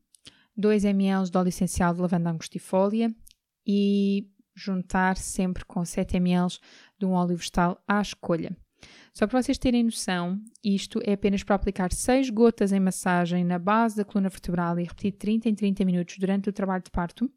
2 0.55 0.85
ml 0.85 1.29
de 1.29 1.37
óleo 1.37 1.49
essencial 1.49 1.93
de 1.93 2.01
lavanda 2.01 2.29
angustifólia 2.29 3.13
e 3.65 4.27
juntar 4.55 5.17
sempre 5.17 5.63
com 5.65 5.83
7 5.85 6.17
ml 6.17 6.57
de 6.99 7.05
um 7.05 7.11
óleo 7.11 7.37
vegetal 7.37 7.81
à 7.87 8.01
escolha. 8.01 8.55
Só 9.13 9.27
para 9.27 9.41
vocês 9.41 9.57
terem 9.57 9.83
noção, 9.83 10.41
isto 10.63 10.99
é 11.03 11.13
apenas 11.13 11.43
para 11.43 11.55
aplicar 11.55 11.91
6 11.91 12.29
gotas 12.29 12.71
em 12.71 12.79
massagem 12.79 13.43
na 13.43 13.59
base 13.59 13.97
da 13.97 14.05
coluna 14.05 14.29
vertebral 14.29 14.79
e 14.79 14.83
repetir 14.83 15.13
30 15.13 15.49
em 15.49 15.55
30 15.55 15.85
minutos 15.85 16.17
durante 16.17 16.49
o 16.49 16.53
trabalho 16.53 16.83
de 16.83 16.91
parto. 16.91 17.29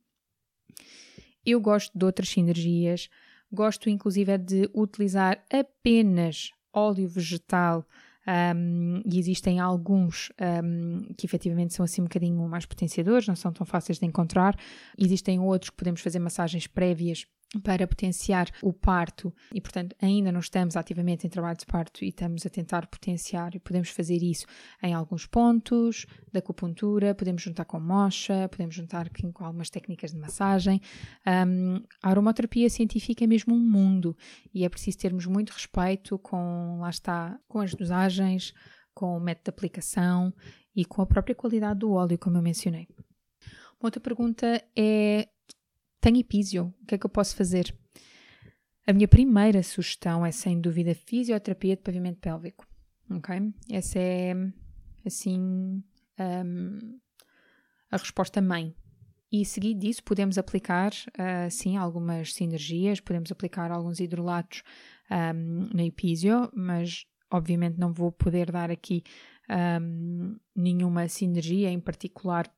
Eu 1.45 1.61
gosto 1.61 1.97
de 1.97 2.05
outras 2.05 2.29
sinergias, 2.29 3.11
gosto 3.53 3.91
inclusive 3.91 4.39
de 4.39 4.71
utilizar 4.75 5.45
apenas 5.53 6.51
óleo 6.73 7.09
vegetal 7.09 7.87
um, 8.27 9.03
e 9.05 9.19
existem 9.19 9.61
alguns 9.61 10.33
um, 10.65 11.13
que 11.17 11.27
efetivamente 11.27 11.75
são 11.75 11.85
assim 11.85 12.01
um 12.01 12.05
bocadinho 12.05 12.49
mais 12.49 12.65
potenciadores, 12.65 13.29
não 13.29 13.37
são 13.37 13.53
tão 13.53 13.67
fáceis 13.67 13.99
de 13.99 14.07
encontrar. 14.07 14.57
Existem 14.99 15.39
outros 15.39 15.71
que 15.71 15.77
podemos 15.77 16.01
fazer 16.01 16.19
massagens 16.19 16.67
prévias 16.67 17.27
para 17.61 17.87
potenciar 17.87 18.49
o 18.63 18.73
parto 18.73 19.33
e, 19.53 19.61
portanto, 19.61 19.95
ainda 20.01 20.31
não 20.33 20.41
estamos 20.41 20.77
ativamente 20.77 21.27
em 21.27 21.31
trabalho 21.31 21.59
de 21.59 21.67
parto 21.67 22.05
e 22.05 22.09
estamos 22.09 22.45
a 22.47 22.51
tentar 22.51 22.87
potenciar 22.87 23.55
e 23.55 23.61
podemos 23.61 23.91
fazer 23.91 24.23
isso 24.23 24.47
em 24.83 24.95
alguns 24.95 25.27
pontos 25.27 26.07
da 26.33 26.39
acupuntura, 26.39 27.15
podemos 27.15 27.43
juntar 27.43 27.65
com 27.65 27.79
mocha, 27.81 28.49
podemos 28.49 28.75
juntar 28.75 29.09
com 29.11 29.45
algumas 29.45 29.71
técnicas 29.71 30.13
de 30.13 30.19
massagem. 30.19 30.81
Um, 31.27 31.83
a 32.03 32.11
aromaterapia 32.11 32.69
científica 32.69 33.25
é 33.25 33.27
mesmo 33.27 33.55
um 33.55 33.61
mundo 33.61 34.17
e 34.53 34.65
é 34.65 34.69
preciso 34.69 34.99
termos 34.99 35.27
muito 35.27 35.51
respeito 35.51 36.19
com, 36.19 36.79
lá 36.81 36.91
está, 36.91 37.39
com 37.49 37.61
as 37.61 37.75
dosagens, 37.75 38.53
com 38.95 39.17
o 39.17 39.21
método 39.21 39.45
de 39.45 39.51
aplicação 39.51 40.33
e 40.75 40.85
com 40.85 41.03
a 41.03 41.07
própria 41.07 41.35
qualidade 41.35 41.81
do 41.81 41.93
óleo, 41.93 42.19
como 42.19 42.37
eu 42.37 42.43
mencionei. 42.43 42.89
Outra 43.81 44.01
pergunta 44.01 44.63
é 44.75 45.29
tenho 46.05 46.19
epísio, 46.19 46.75
o 46.83 46.87
que 46.87 46.97
é 46.97 46.99
que 46.99 47.07
eu 47.07 47.11
posso 47.11 47.35
fazer? 47.35 47.75
A 48.87 48.93
minha 48.93 49.09
primeira 49.09 49.63
sugestão 49.63 50.25
é, 50.25 50.31
sem 50.31 50.61
dúvida, 50.61 50.95
fisioterapia 50.95 51.77
de 51.77 51.83
pavimento 51.83 52.21
pélvico. 52.21 52.67
Ok? 53.11 53.55
Essa 53.71 53.99
é, 53.99 54.35
assim, 55.07 55.41
um, 56.21 56.99
a 57.91 57.97
resposta 57.97 58.43
mãe. 58.43 58.75
E 59.33 59.47
seguido 59.47 59.81
disso, 59.81 60.05
podemos 60.05 60.37
aplicar, 60.37 60.93
uh, 60.93 61.51
sim, 61.51 61.79
algumas 61.79 62.35
sinergias, 62.35 63.01
podemos 63.01 63.33
aplicar 63.33 63.73
alguns 63.73 63.99
hidrolatos 63.99 64.63
um, 65.11 65.75
na 65.75 65.85
epísio, 65.85 66.51
mas 66.55 67.07
obviamente 67.33 67.79
não 67.79 67.93
vou 67.95 68.13
poder 68.13 68.53
dar 68.53 68.71
aqui 68.71 69.03
um, 69.81 70.37
nenhuma 70.55 71.09
sinergia 71.09 71.71
em 71.71 71.81
particular 71.81 72.53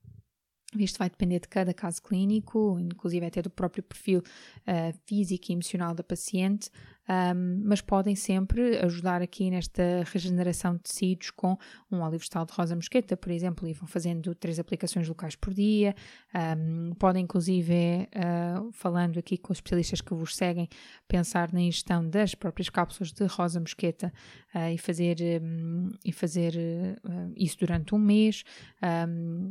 isto 0.85 0.99
vai 0.99 1.09
depender 1.09 1.41
de 1.41 1.49
cada 1.49 1.73
caso 1.73 2.03
clínico, 2.03 2.79
inclusive 2.81 3.25
até 3.27 3.43
do 3.43 3.51
próprio 3.51 3.83
perfil 3.83 4.21
uh, 4.21 4.95
físico 5.07 5.47
e 5.51 5.53
emocional 5.53 5.95
da 5.95 6.03
paciente, 6.03 6.71
um, 7.09 7.63
mas 7.65 7.81
podem 7.81 8.17
sempre 8.17 8.79
ajudar 8.79 9.23
aqui 9.23 9.51
nesta 9.51 9.83
regeneração 10.13 10.75
de 10.75 10.83
tecidos 10.83 11.31
com 11.31 11.57
um 11.91 12.01
óleo 12.01 12.19
vegetal 12.19 12.45
de 12.45 12.53
rosa 12.53 12.75
mosqueta, 12.75 13.17
por 13.17 13.31
exemplo, 13.31 13.69
e 13.69 13.73
vão 13.73 13.87
fazendo 13.87 14.35
três 14.35 14.59
aplicações 14.59 15.09
locais 15.09 15.37
por 15.37 15.55
dia. 15.55 15.95
Um, 16.35 16.95
podem, 16.95 17.25
inclusive, 17.25 18.09
uh, 18.15 18.73
falando 18.73 19.19
aqui 19.19 19.39
com 19.39 19.53
os 19.53 19.59
especialistas 19.59 20.01
que 20.01 20.15
vos 20.15 20.35
seguem, 20.35 20.69
pensar 21.07 21.53
na 21.53 21.61
ingestão 21.61 22.09
das 22.09 22.35
próprias 22.35 22.69
cápsulas 22.69 23.13
de 23.13 23.25
rosa 23.27 23.61
mosqueta 23.61 24.13
uh, 24.55 24.71
e 24.73 24.79
fazer, 24.79 25.17
um, 25.43 25.91
e 26.05 26.13
fazer 26.13 26.55
uh, 26.55 27.33
isso 27.37 27.57
durante 27.59 27.95
um 27.95 27.99
mês. 27.99 28.43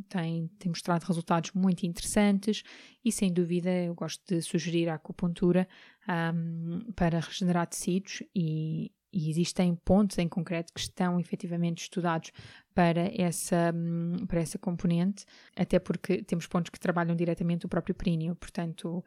tem, 0.09 0.49
tem 0.59 0.69
mostrado 0.69 1.05
resultados 1.05 1.51
muito 1.53 1.85
interessantes 1.85 2.63
e, 3.03 3.11
sem 3.11 3.31
dúvida, 3.31 3.69
eu 3.69 3.93
gosto 3.93 4.21
de 4.27 4.41
sugerir 4.41 4.89
a 4.89 4.95
acupuntura 4.95 5.67
um, 6.07 6.91
para 6.95 7.19
regenerar 7.19 7.67
tecidos 7.67 8.21
e, 8.35 8.91
e, 9.11 9.29
existem 9.29 9.75
pontos 9.75 10.17
em 10.17 10.27
concreto 10.27 10.73
que 10.73 10.79
estão 10.79 11.19
efetivamente 11.19 11.83
estudados 11.83 12.31
para 12.73 13.09
essa, 13.15 13.71
hum, 13.73 14.25
para 14.27 14.41
essa 14.41 14.57
componente, 14.57 15.25
até 15.55 15.79
porque 15.79 16.23
temos 16.23 16.47
pontos 16.47 16.69
que 16.69 16.79
trabalham 16.79 17.15
diretamente 17.15 17.65
o 17.65 17.69
próprio 17.69 17.95
períneo, 17.95 18.35
portanto, 18.35 19.03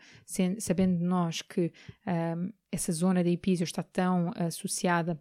sabendo 0.59 1.05
nós 1.05 1.43
que 1.43 1.73
um, 2.07 2.53
essa 2.73 2.93
zona 2.93 3.23
da 3.23 3.31
epísio 3.31 3.65
está 3.65 3.83
tão 3.83 4.33
associada 4.37 5.19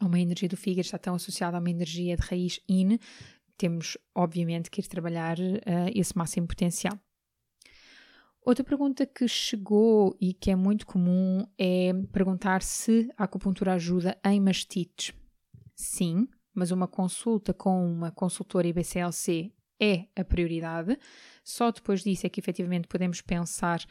a 0.00 0.06
uma 0.06 0.20
energia 0.20 0.48
do 0.48 0.56
fígado, 0.56 0.82
está 0.82 0.98
tão 0.98 1.14
associada 1.14 1.56
a 1.56 1.60
uma 1.60 1.70
energia 1.70 2.16
de 2.16 2.22
raiz 2.22 2.60
in, 2.68 2.98
temos 3.56 3.98
obviamente 4.14 4.70
que 4.70 4.80
ir 4.80 4.86
trabalhar 4.86 5.38
uh, 5.38 5.90
esse 5.92 6.16
máximo 6.16 6.46
potencial. 6.46 6.98
Outra 8.48 8.64
pergunta 8.64 9.04
que 9.04 9.28
chegou 9.28 10.16
e 10.18 10.32
que 10.32 10.50
é 10.50 10.56
muito 10.56 10.86
comum 10.86 11.46
é 11.58 11.92
perguntar 12.10 12.62
se 12.62 13.12
a 13.14 13.24
acupuntura 13.24 13.74
ajuda 13.74 14.16
em 14.24 14.40
mastites. 14.40 15.12
Sim, 15.76 16.26
mas 16.54 16.70
uma 16.70 16.88
consulta 16.88 17.52
com 17.52 17.86
uma 17.86 18.10
consultora 18.10 18.66
IBCLC 18.66 19.52
é 19.78 20.06
a 20.16 20.24
prioridade. 20.24 20.98
Só 21.44 21.70
depois 21.70 22.02
disso 22.02 22.26
é 22.26 22.30
que 22.30 22.40
efetivamente 22.40 22.88
podemos 22.88 23.20
pensar, 23.20 23.84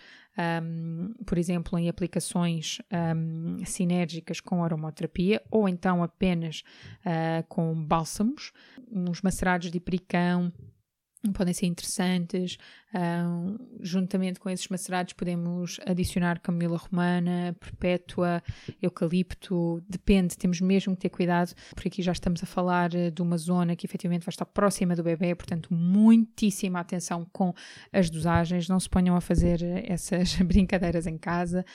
um, 0.63 1.13
por 1.23 1.37
exemplo, 1.37 1.77
em 1.77 1.87
aplicações 1.87 2.79
um, 3.15 3.63
sinérgicas 3.63 4.41
com 4.41 4.63
aromaterapia 4.63 5.39
ou 5.51 5.69
então 5.69 6.01
apenas 6.01 6.63
uh, 7.05 7.45
com 7.47 7.75
bálsamos, 7.75 8.51
uns 8.91 9.21
macerados 9.21 9.69
de 9.69 9.79
pericão 9.79 10.51
podem 11.33 11.53
ser 11.53 11.65
interessantes. 11.65 12.57
Um, 12.95 13.57
juntamente 13.81 14.39
com 14.39 14.49
esses 14.49 14.67
macerados, 14.69 15.11
podemos 15.11 15.77
adicionar 15.85 16.39
camomila 16.39 16.77
romana, 16.77 17.53
perpétua, 17.59 18.41
eucalipto, 18.81 19.83
depende, 19.89 20.37
temos 20.37 20.61
mesmo 20.61 20.95
que 20.95 21.01
ter 21.01 21.09
cuidado, 21.09 21.53
porque 21.75 21.89
aqui 21.89 22.01
já 22.01 22.13
estamos 22.13 22.41
a 22.41 22.45
falar 22.45 22.95
eh, 22.95 23.11
de 23.11 23.21
uma 23.21 23.37
zona 23.37 23.75
que 23.75 23.85
efetivamente 23.85 24.25
vai 24.25 24.31
estar 24.31 24.45
próxima 24.45 24.95
do 24.95 25.03
bebê, 25.03 25.35
portanto, 25.35 25.73
muitíssima 25.73 26.79
atenção 26.79 27.27
com 27.33 27.53
as 27.91 28.09
dosagens. 28.09 28.69
Não 28.69 28.79
se 28.79 28.89
ponham 28.89 29.17
a 29.17 29.21
fazer 29.21 29.61
eh, 29.61 29.83
essas 29.87 30.35
brincadeiras 30.41 31.05
em 31.05 31.17
casa, 31.17 31.65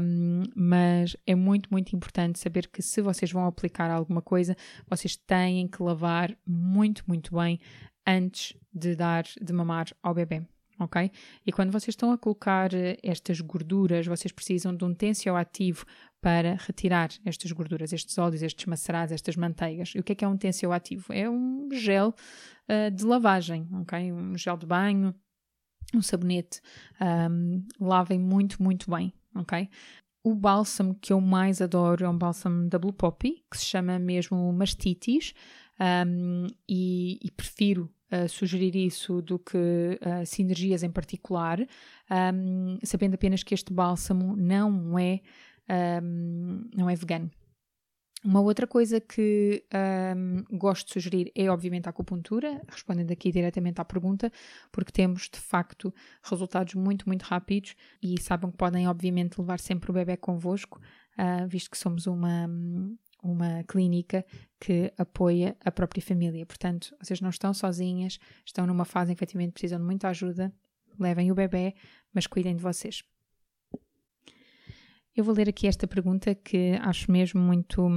um, 0.00 0.44
mas 0.56 1.14
é 1.26 1.34
muito, 1.34 1.68
muito 1.70 1.94
importante 1.94 2.38
saber 2.38 2.68
que 2.68 2.80
se 2.80 3.02
vocês 3.02 3.30
vão 3.30 3.44
aplicar 3.44 3.90
alguma 3.90 4.22
coisa, 4.22 4.56
vocês 4.88 5.14
têm 5.14 5.68
que 5.68 5.82
lavar 5.82 6.34
muito, 6.46 7.04
muito 7.06 7.36
bem 7.36 7.60
antes 8.08 8.56
de 8.72 8.96
dar 8.96 9.24
de 9.40 9.52
mamar 9.52 9.86
ao 10.02 10.14
bebê. 10.14 10.42
Ok? 10.80 11.10
E 11.44 11.50
quando 11.50 11.72
vocês 11.72 11.88
estão 11.88 12.12
a 12.12 12.18
colocar 12.18 12.72
eh, 12.72 12.96
estas 13.02 13.40
gorduras, 13.40 14.06
vocês 14.06 14.30
precisam 14.30 14.74
de 14.74 14.84
um 14.84 14.94
tensioativo 14.94 15.84
para 16.20 16.54
retirar 16.54 17.10
estas 17.24 17.50
gorduras, 17.50 17.92
estes 17.92 18.16
óleos, 18.16 18.42
estes 18.42 18.64
macerados, 18.66 19.12
estas 19.12 19.34
manteigas. 19.36 19.92
E 19.94 19.98
o 19.98 20.04
que 20.04 20.12
é 20.12 20.14
que 20.14 20.24
é 20.24 20.28
um 20.28 20.36
tensioativo? 20.36 21.12
É 21.12 21.28
um 21.28 21.68
gel 21.72 22.14
uh, 22.68 22.90
de 22.92 23.04
lavagem, 23.04 23.68
ok? 23.72 24.12
Um 24.12 24.38
gel 24.38 24.56
de 24.56 24.66
banho, 24.66 25.12
um 25.92 26.02
sabonete. 26.02 26.60
Um, 27.00 27.66
lavem 27.80 28.20
muito, 28.20 28.62
muito 28.62 28.88
bem, 28.88 29.12
ok? 29.34 29.68
O 30.22 30.34
bálsamo 30.34 30.94
que 30.94 31.12
eu 31.12 31.20
mais 31.20 31.60
adoro 31.60 32.04
é 32.04 32.08
um 32.08 32.18
bálsamo 32.18 32.68
Double 32.68 32.92
Poppy, 32.92 33.44
que 33.50 33.58
se 33.58 33.64
chama 33.64 33.98
mesmo 33.98 34.52
Mastitis, 34.52 35.32
um, 36.06 36.46
e, 36.68 37.18
e, 37.22 37.30
prefiro 37.30 37.88
sugerir 38.28 38.74
isso 38.74 39.20
do 39.20 39.38
que 39.38 39.56
uh, 39.56 40.24
sinergias 40.24 40.82
em 40.82 40.90
particular, 40.90 41.60
um, 41.60 42.78
sabendo 42.82 43.14
apenas 43.14 43.42
que 43.42 43.54
este 43.54 43.72
bálsamo 43.72 44.34
não 44.36 44.98
é, 44.98 45.20
um, 46.02 46.68
não 46.74 46.88
é 46.88 46.94
vegano. 46.94 47.30
Uma 48.24 48.40
outra 48.40 48.66
coisa 48.66 49.00
que 49.00 49.64
um, 50.16 50.58
gosto 50.58 50.88
de 50.88 50.92
sugerir 50.94 51.30
é, 51.36 51.48
obviamente, 51.48 51.86
a 51.86 51.90
acupuntura, 51.90 52.60
respondendo 52.68 53.12
aqui 53.12 53.30
diretamente 53.30 53.80
à 53.80 53.84
pergunta, 53.84 54.32
porque 54.72 54.90
temos 54.90 55.28
de 55.32 55.38
facto 55.38 55.94
resultados 56.22 56.74
muito, 56.74 57.06
muito 57.06 57.22
rápidos 57.22 57.76
e 58.02 58.20
sabem 58.20 58.50
que 58.50 58.56
podem, 58.56 58.88
obviamente, 58.88 59.38
levar 59.38 59.60
sempre 59.60 59.90
o 59.90 59.94
bebê 59.94 60.16
convosco, 60.16 60.80
uh, 61.16 61.46
visto 61.46 61.70
que 61.70 61.78
somos 61.78 62.08
uma, 62.08 62.48
uma 63.22 63.62
clínica 63.64 64.24
que 64.60 64.92
apoia 64.96 65.56
a 65.64 65.70
própria 65.70 66.02
família. 66.02 66.44
Portanto, 66.46 66.94
vocês 67.00 67.20
não 67.20 67.30
estão 67.30 67.52
sozinhas, 67.52 68.18
estão 68.44 68.66
numa 68.66 68.84
fase 68.84 69.12
em 69.12 69.14
que 69.14 69.22
efetivamente 69.22 69.52
precisam 69.52 69.78
de 69.78 69.84
muita 69.84 70.08
ajuda, 70.08 70.52
levem 70.98 71.30
o 71.30 71.34
bebê, 71.34 71.74
mas 72.12 72.26
cuidem 72.26 72.56
de 72.56 72.62
vocês. 72.62 73.02
Eu 75.14 75.24
vou 75.24 75.34
ler 75.34 75.48
aqui 75.48 75.66
esta 75.66 75.86
pergunta 75.86 76.34
que 76.34 76.78
acho 76.80 77.10
mesmo 77.10 77.40
muito, 77.40 77.88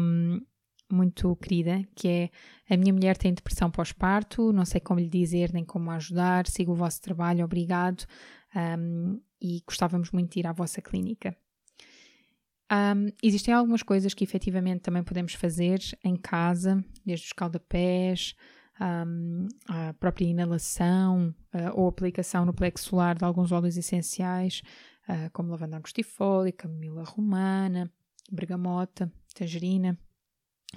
muito 0.91 1.35
querida, 1.35 1.83
que 1.95 2.07
é 2.07 2.29
a 2.73 2.77
minha 2.77 2.91
mulher 2.91 3.15
tem 3.15 3.33
depressão 3.33 3.69
pós-parto, 3.69 4.51
não 4.51 4.65
sei 4.65 4.81
como 4.81 4.99
lhe 4.99 5.07
dizer 5.09 5.53
nem 5.53 5.63
como 5.63 5.91
ajudar, 5.91 6.47
sigo 6.47 6.71
o 6.71 6.75
vosso 6.75 6.99
trabalho, 6.99 7.45
obrigado 7.45 8.05
um, 8.55 9.21
e 9.39 9.61
gostávamos 9.67 10.11
muito 10.11 10.33
de 10.33 10.39
ir 10.39 10.47
à 10.47 10.51
vossa 10.51 10.81
clínica. 10.81 11.37
Um, 12.71 13.11
existem 13.21 13.53
algumas 13.53 13.83
coisas 13.83 14.13
que 14.13 14.23
efetivamente 14.23 14.79
também 14.79 15.03
podemos 15.03 15.33
fazer 15.33 15.79
em 16.01 16.15
casa, 16.15 16.81
desde 17.05 17.25
os 17.25 17.33
caldapés, 17.33 18.33
um, 18.79 19.47
a 19.67 19.93
própria 19.93 20.25
inalação 20.25 21.35
uh, 21.53 21.79
ou 21.79 21.89
aplicação 21.89 22.45
no 22.45 22.53
plexo 22.53 22.89
solar 22.89 23.17
de 23.17 23.25
alguns 23.25 23.51
óleos 23.51 23.75
essenciais, 23.75 24.61
uh, 25.09 25.29
como 25.33 25.51
lavanda 25.51 25.77
angustifólica, 25.77 26.65
camomila 26.65 27.03
romana, 27.03 27.91
bergamota, 28.31 29.11
tangerina. 29.35 29.99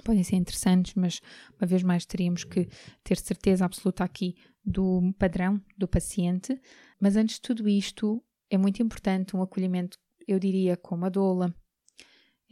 Podem 0.03 0.23
ser 0.23 0.35
interessantes, 0.35 0.93
mas 0.95 1.21
uma 1.57 1.65
vez 1.65 1.81
mais 1.81 2.05
teríamos 2.05 2.43
que 2.43 2.67
ter 3.05 3.17
certeza 3.17 3.63
absoluta 3.63 4.03
aqui 4.03 4.35
do 4.65 5.13
padrão 5.17 5.61
do 5.77 5.87
paciente. 5.87 6.59
Mas 6.99 7.15
antes 7.15 7.35
de 7.35 7.41
tudo 7.41 7.69
isto, 7.69 8.21
é 8.49 8.57
muito 8.57 8.83
importante 8.83 9.37
um 9.37 9.41
acolhimento, 9.41 9.97
eu 10.27 10.37
diria, 10.37 10.75
como 10.75 11.05
a 11.05 11.09
doula, 11.09 11.55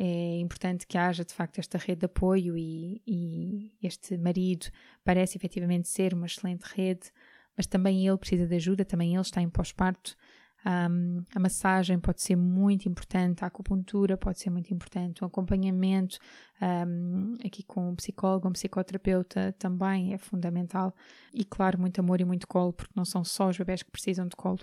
é 0.06 0.38
importante 0.40 0.86
que 0.86 0.98
haja 0.98 1.24
de 1.24 1.34
facto 1.34 1.60
esta 1.60 1.78
rede 1.78 2.00
de 2.00 2.06
apoio 2.08 2.58
e, 2.58 3.02
e, 3.08 3.72
este 3.82 4.18
marido 4.18 4.66
parece 5.02 5.38
efetivamente 5.38 5.88
ser 5.88 6.14
uma 6.14 6.26
excelente 6.26 6.64
rede, 6.64 7.10
mas 7.56 7.66
também 7.68 8.06
ele 8.06 8.18
precisa 8.18 8.46
de 8.46 8.54
ajuda, 8.54 8.84
também 8.84 9.14
ele 9.14 9.22
está 9.22 9.42
em 9.42 9.50
pós-parto. 9.50 10.18
Um, 10.66 11.24
a 11.34 11.40
massagem 11.40 12.00
pode 12.00 12.22
ser 12.22 12.36
muito 12.36 12.88
importante, 12.90 13.46
a 13.46 13.48
acupuntura 13.48 14.18
pode 14.18 14.40
ser 14.40 14.50
muito 14.50 14.74
importante, 14.74 15.24
o 15.24 15.28
acompanhamento 15.28 16.18
um, 16.62 17.36
aqui 17.46 17.64
com 17.64 17.92
um 17.92 17.96
psicólogo, 17.96 18.50
um 18.50 18.54
psicoterapeuta 18.54 19.56
também 19.58 20.14
é 20.14 20.18
fundamental. 20.18 20.94
E 21.34 21.46
claro, 21.46 21.80
muito 21.80 22.00
amor 22.00 22.20
e 22.20 22.26
muito 22.26 22.46
colo, 22.46 22.74
porque 22.74 22.94
não 22.94 23.06
são 23.06 23.24
só 23.24 23.48
os 23.48 23.58
bebés 23.58 23.84
que 23.84 23.92
precisam 23.92 24.28
de 24.28 24.36
colo. 24.36 24.60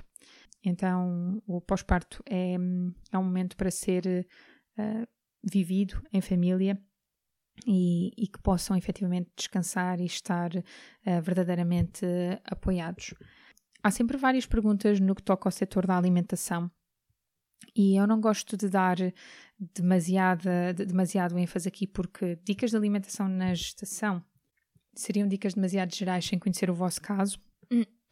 Então, 0.62 1.42
o 1.46 1.62
pós-parto 1.62 2.22
é, 2.28 2.56
é 3.10 3.18
um 3.18 3.24
momento 3.24 3.56
para 3.56 3.70
ser 3.70 4.26
uh, 4.78 5.08
vivido 5.42 6.02
em 6.12 6.20
família 6.20 6.80
e, 7.66 8.12
e, 8.16 8.26
que 8.26 8.40
possam 8.40 8.76
efetivamente 8.76 9.30
descansar 9.36 10.00
e 10.00 10.06
estar 10.06 10.50
uh, 10.54 11.22
verdadeiramente 11.22 12.06
apoiados. 12.44 13.14
Há 13.82 13.90
sempre 13.90 14.16
várias 14.16 14.46
perguntas 14.46 15.00
no 15.00 15.14
que 15.14 15.22
toca 15.22 15.48
ao 15.48 15.52
setor 15.52 15.86
da 15.86 15.96
alimentação 15.96 16.70
e 17.74 17.96
eu 17.96 18.06
não 18.06 18.20
gosto 18.20 18.56
de 18.56 18.68
dar 18.68 18.96
demasiada, 19.58 20.72
de, 20.74 20.84
demasiado 20.86 21.38
ênfase 21.38 21.68
aqui 21.68 21.86
porque 21.86 22.38
dicas 22.44 22.70
de 22.70 22.76
alimentação 22.76 23.28
na 23.28 23.54
gestação 23.54 24.24
seriam 24.94 25.28
dicas 25.28 25.54
demasiado 25.54 25.94
gerais 25.94 26.24
sem 26.24 26.38
conhecer 26.38 26.70
o 26.70 26.74
vosso 26.74 27.00
caso 27.00 27.38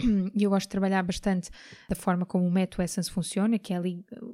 e 0.34 0.42
eu 0.42 0.50
gosto 0.50 0.66
de 0.66 0.70
trabalhar 0.70 1.02
bastante 1.02 1.50
da 1.88 1.96
forma 1.96 2.24
como 2.24 2.46
o 2.46 2.50
método 2.50 2.82
Essence 2.82 3.10
funciona, 3.10 3.58
que 3.58 3.74
é 3.74 3.80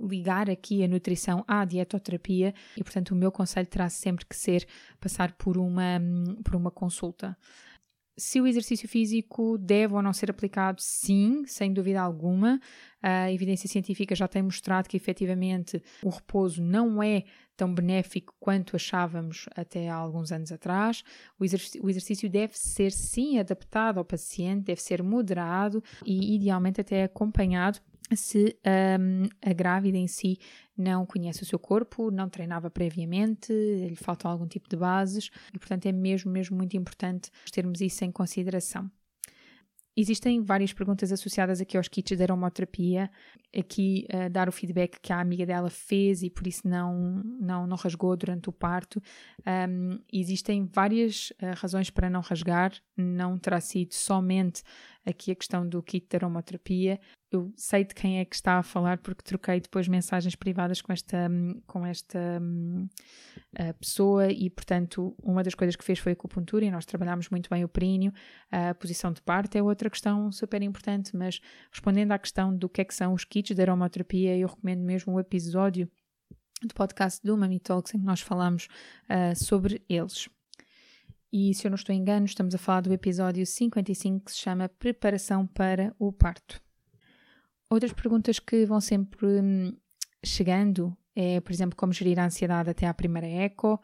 ligar 0.03 0.51
aqui 0.51 0.85
a 0.85 0.89
nutrição 0.89 1.45
à 1.49 1.65
dietoterapia, 1.65 2.55
e 2.77 2.83
portanto 2.83 3.11
o 3.11 3.17
meu 3.17 3.33
conselho 3.33 3.67
terá 3.67 3.89
sempre 3.89 4.27
que 4.27 4.37
ser 4.37 4.67
passar 5.01 5.33
por 5.33 5.57
uma, 5.57 6.01
por 6.45 6.55
uma 6.57 6.71
consulta. 6.71 7.37
Se 8.17 8.41
o 8.41 8.47
exercício 8.47 8.89
físico 8.89 9.59
deve 9.59 9.95
ou 9.95 10.03
não 10.03 10.13
ser 10.13 10.31
aplicado, 10.31 10.81
sim, 10.81 11.45
sem 11.47 11.73
dúvida 11.73 12.01
alguma. 12.01 12.61
A 13.03 13.31
evidência 13.33 13.69
científica 13.69 14.15
já 14.15 14.29
tem 14.29 14.43
mostrado 14.43 14.89
que 14.89 14.97
efetivamente 14.97 15.83
o 16.03 16.11
repouso 16.11 16.63
não 16.63 17.03
é 17.03 17.25
tão 17.57 17.73
benéfico 17.75 18.35
quanto 18.39 18.77
achávamos 18.77 19.47
até 19.55 19.89
há 19.89 19.97
alguns 19.97 20.31
anos 20.31 20.53
atrás. 20.53 21.03
O 21.39 21.45
exercício, 21.45 21.85
o 21.85 21.91
exercício 21.91 22.31
deve 22.31 22.57
ser 22.57 22.93
sim 22.93 23.39
adaptado 23.39 23.99
ao 23.99 24.05
paciente, 24.05 24.65
deve 24.65 24.81
ser 24.81 25.03
moderado 25.03 25.83
e 26.07 26.37
idealmente 26.37 26.81
até 26.81 27.05
acompanhado 27.05 27.81
se 28.15 28.57
um, 29.01 29.29
a 29.43 29.53
grávida 29.53 29.97
em 29.97 30.07
si 30.07 30.39
não 30.77 31.07
conhece 31.07 31.43
o 31.43 31.47
seu 31.47 31.59
corpo, 31.59 32.11
não 32.11 32.29
treinava 32.29 32.71
previamente, 32.71 33.53
lhe 33.53 33.97
faltam 33.97 34.31
algum 34.31 34.47
tipo 34.47 34.69
de 34.69 34.77
bases 34.77 35.31
e, 35.53 35.59
portanto, 35.59 35.87
é 35.87 35.93
mesmo, 35.93 36.31
mesmo 36.31 36.57
muito 36.57 36.77
importante 36.77 37.31
termos 37.51 37.81
isso 37.81 38.05
em 38.05 38.11
consideração. 38.13 38.91
Existem 39.97 40.43
várias 40.43 40.73
perguntas 40.73 41.13
associadas 41.13 41.61
aqui 41.61 41.77
aos 41.77 41.87
kits 41.87 42.17
de 42.17 42.23
aromaterapia. 42.23 43.09
Aqui, 43.57 44.09
uh, 44.13 44.29
dar 44.29 44.49
o 44.49 44.53
feedback 44.53 44.99
que 45.01 45.13
a 45.13 45.21
amiga 45.21 45.47
dela 45.47 45.71
fez 45.71 46.25
e 46.25 46.31
por 46.31 46.49
isso 46.49 46.67
não, 46.67 47.23
não, 47.41 47.65
não 47.65 47.77
rasgou 47.77 48.17
durante 48.17 48.49
o 48.49 48.53
parto. 48.53 49.01
Um, 49.47 50.01
existem 50.13 50.67
várias 50.67 51.31
uh, 51.41 51.55
razões 51.57 51.91
para 51.91 52.11
não 52.11 52.21
rasgar. 52.23 52.73
Não 52.97 53.39
terá 53.39 53.61
sido 53.61 53.95
somente 53.95 54.65
aqui 55.07 55.31
a 55.31 55.37
questão 55.37 55.69
do 55.69 55.81
kit 55.81 56.09
de 56.09 56.17
aromaterapia. 56.17 56.99
Eu 57.35 57.53
sei 57.57 57.85
de 57.85 57.95
quem 57.95 58.21
é 58.21 58.25
que 58.25 58.35
está 58.35 58.59
a 58.59 58.63
falar 58.63 58.99
porque 58.99 59.23
troquei 59.23 59.61
depois 59.61 59.89
mensagens 59.89 60.37
privadas 60.37 60.81
com 60.81 60.93
esta, 60.93 61.29
com 61.67 61.85
esta 61.85 62.19
um, 62.41 62.89
pessoa 63.81 64.31
e, 64.31 64.49
portanto, 64.49 65.15
uma 65.23 65.43
das 65.43 65.55
coisas 65.55 65.75
que 65.75 65.85
fez 65.85 65.99
foi 65.99 66.13
a 66.13 66.15
acupuntura 66.15 66.65
e 66.65 66.71
nós 66.71 66.85
trabalhámos 66.85 67.29
muito 67.31 67.51
bem 67.51 67.65
o 67.65 67.69
períneo. 67.69 68.13
A 68.51 68.73
posição 68.75 69.13
de 69.13 69.21
parto 69.21 69.57
é 69.57 69.63
outra 69.63 69.91
questão 69.91 70.31
super 70.31 70.63
importante, 70.63 71.17
mas 71.17 71.41
respondendo 71.71 72.13
à 72.13 72.19
questão 72.19 72.57
do 72.57 72.69
que 72.69 72.81
é 72.81 72.85
que 72.85 72.95
são 72.95 73.13
os 73.13 73.25
kits 73.25 73.55
de 73.55 73.63
aromaterapia, 73.63 74.37
eu 74.37 74.47
recomendo 74.47 74.83
mesmo 74.83 75.13
o 75.15 75.21
episódio 75.21 75.91
do 76.63 76.73
podcast 76.73 77.21
do 77.25 77.37
Mami 77.37 77.59
Talks 77.59 77.95
em 77.95 77.99
que 77.99 78.07
nós 78.07 78.21
falamos 78.21 78.69
uh, 79.11 79.35
sobre 79.37 79.85
eles. 79.89 80.29
E 81.33 81.53
se 81.53 81.67
eu 81.67 81.71
não 81.71 81.75
estou 81.75 81.93
engano, 81.93 82.27
estamos 82.27 82.55
a 82.55 82.59
falar 82.59 82.83
do 82.83 82.93
episódio 82.93 83.45
55 83.45 84.27
que 84.27 84.31
se 84.31 84.39
chama 84.39 84.69
Preparação 84.69 85.49
para 85.49 85.93
o 85.99 86.13
Parto. 86.13 86.63
Outras 87.75 87.93
perguntas 87.93 88.39
que 88.39 88.65
vão 88.65 88.81
sempre 88.81 89.27
hum, 89.27 89.77
chegando 90.25 90.97
é, 91.17 91.41
por 91.41 91.53
exemplo, 91.53 91.77
como 91.77 91.93
gerir 91.93 92.21
a 92.21 92.25
ansiedade 92.25 92.71
até 92.71 92.87
à 92.87 92.95
primeira 92.95 93.27
eco. 93.27 93.81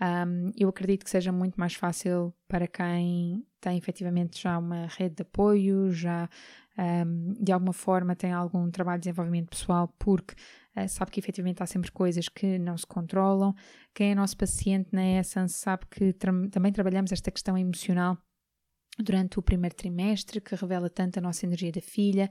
Um, 0.00 0.50
eu 0.56 0.68
acredito 0.68 1.04
que 1.04 1.10
seja 1.10 1.30
muito 1.30 1.54
mais 1.54 1.74
fácil 1.74 2.34
para 2.48 2.66
quem 2.66 3.46
tem 3.60 3.78
efetivamente 3.78 4.42
já 4.42 4.58
uma 4.58 4.86
rede 4.86 5.14
de 5.14 5.22
apoio, 5.22 5.92
já 5.92 6.28
um, 6.76 7.32
de 7.40 7.52
alguma 7.52 7.72
forma 7.72 8.16
tem 8.16 8.32
algum 8.32 8.68
trabalho 8.72 8.98
de 8.98 9.04
desenvolvimento 9.04 9.50
pessoal, 9.50 9.86
porque 10.00 10.34
uh, 10.76 10.88
sabe 10.88 11.12
que 11.12 11.20
efetivamente 11.20 11.62
há 11.62 11.66
sempre 11.66 11.92
coisas 11.92 12.28
que 12.28 12.58
não 12.58 12.76
se 12.76 12.86
controlam. 12.86 13.54
Quem 13.94 14.10
é 14.10 14.14
nosso 14.16 14.36
paciente 14.36 14.88
na 14.92 15.04
Essence 15.04 15.54
sabe 15.54 15.86
que 15.88 16.12
tra 16.12 16.32
também 16.50 16.72
trabalhamos 16.72 17.12
esta 17.12 17.30
questão 17.30 17.56
emocional 17.56 18.18
durante 18.98 19.38
o 19.38 19.42
primeiro 19.42 19.74
trimestre, 19.74 20.40
que 20.40 20.54
revela 20.54 20.90
tanto 20.90 21.18
a 21.18 21.22
nossa 21.22 21.46
energia 21.46 21.70
da 21.70 21.80
filha. 21.80 22.28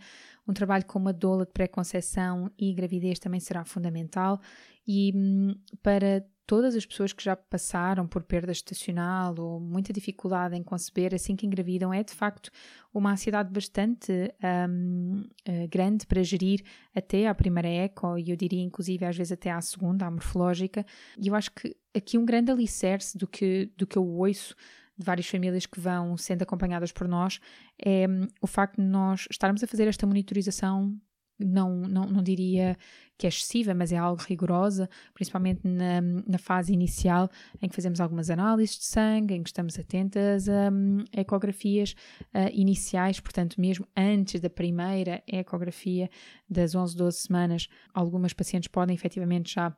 Um 0.47 0.53
trabalho 0.53 0.85
com 0.85 0.99
uma 0.99 1.13
doula 1.13 1.45
de 1.45 1.51
pré-conceição 1.51 2.51
e 2.57 2.73
gravidez 2.73 3.19
também 3.19 3.39
será 3.39 3.63
fundamental. 3.63 4.39
E 4.85 5.11
hum, 5.15 5.55
para 5.81 6.25
todas 6.47 6.75
as 6.75 6.85
pessoas 6.85 7.11
que 7.11 7.21
já 7.21 7.35
passaram 7.35 8.07
por 8.07 8.23
perda 8.23 8.53
estacional 8.53 9.35
ou 9.37 9.59
muita 9.59 9.91
dificuldade 9.91 10.55
em 10.55 10.63
conceber 10.63 11.13
assim 11.13 11.35
que 11.35 11.45
engravidam, 11.45 11.93
é 11.93 12.01
de 12.01 12.13
facto 12.13 12.49
uma 12.93 13.11
ansiedade 13.11 13.51
bastante 13.51 14.33
um, 14.69 15.25
uh, 15.47 15.67
grande 15.69 16.07
para 16.07 16.23
gerir 16.23 16.63
até 16.95 17.27
à 17.27 17.35
primeira 17.35 17.67
eco 17.67 18.17
e 18.17 18.29
eu 18.29 18.37
diria 18.37 18.61
inclusive 18.61 19.03
às 19.03 19.17
vezes 19.17 19.33
até 19.33 19.51
à 19.51 19.59
segunda, 19.59 20.05
à 20.05 20.11
morfológica. 20.11 20.85
E 21.19 21.27
eu 21.27 21.35
acho 21.35 21.51
que 21.51 21.75
aqui 21.93 22.17
um 22.17 22.25
grande 22.25 22.49
alicerce 22.49 23.17
do 23.17 23.27
que, 23.27 23.69
do 23.75 23.85
que 23.85 23.97
eu 23.97 24.07
ouço 24.07 24.55
de 24.97 25.05
várias 25.05 25.27
famílias 25.27 25.65
que 25.65 25.79
vão 25.79 26.17
sendo 26.17 26.41
acompanhadas 26.41 26.91
por 26.91 27.07
nós, 27.07 27.39
é 27.79 28.07
hum, 28.07 28.27
o 28.41 28.47
facto 28.47 28.81
de 28.81 28.87
nós 28.87 29.27
estarmos 29.29 29.63
a 29.63 29.67
fazer 29.67 29.87
esta 29.87 30.07
monitorização, 30.07 30.97
não, 31.39 31.75
não, 31.81 32.05
não 32.07 32.23
diria 32.23 32.75
que 33.17 33.25
é 33.25 33.29
excessiva, 33.29 33.73
mas 33.73 33.91
é 33.91 33.97
algo 33.97 34.21
rigorosa, 34.21 34.89
principalmente 35.13 35.61
na, 35.63 36.01
na 36.01 36.37
fase 36.37 36.73
inicial, 36.73 37.29
em 37.61 37.67
que 37.67 37.75
fazemos 37.75 37.99
algumas 37.99 38.29
análises 38.29 38.77
de 38.77 38.85
sangue, 38.85 39.33
em 39.33 39.43
que 39.43 39.49
estamos 39.49 39.77
atentas 39.77 40.47
a, 40.47 40.69
um, 40.71 41.03
ecografias 41.11 41.95
uh, 42.33 42.49
iniciais, 42.53 43.19
portanto, 43.19 43.59
mesmo 43.59 43.87
antes 43.95 44.39
da 44.41 44.49
primeira 44.49 45.23
ecografia 45.27 46.09
das 46.49 46.75
11, 46.75 46.95
12 46.95 47.17
semanas, 47.17 47.67
algumas 47.93 48.33
pacientes 48.33 48.67
podem 48.67 48.95
efetivamente 48.95 49.53
já 49.53 49.75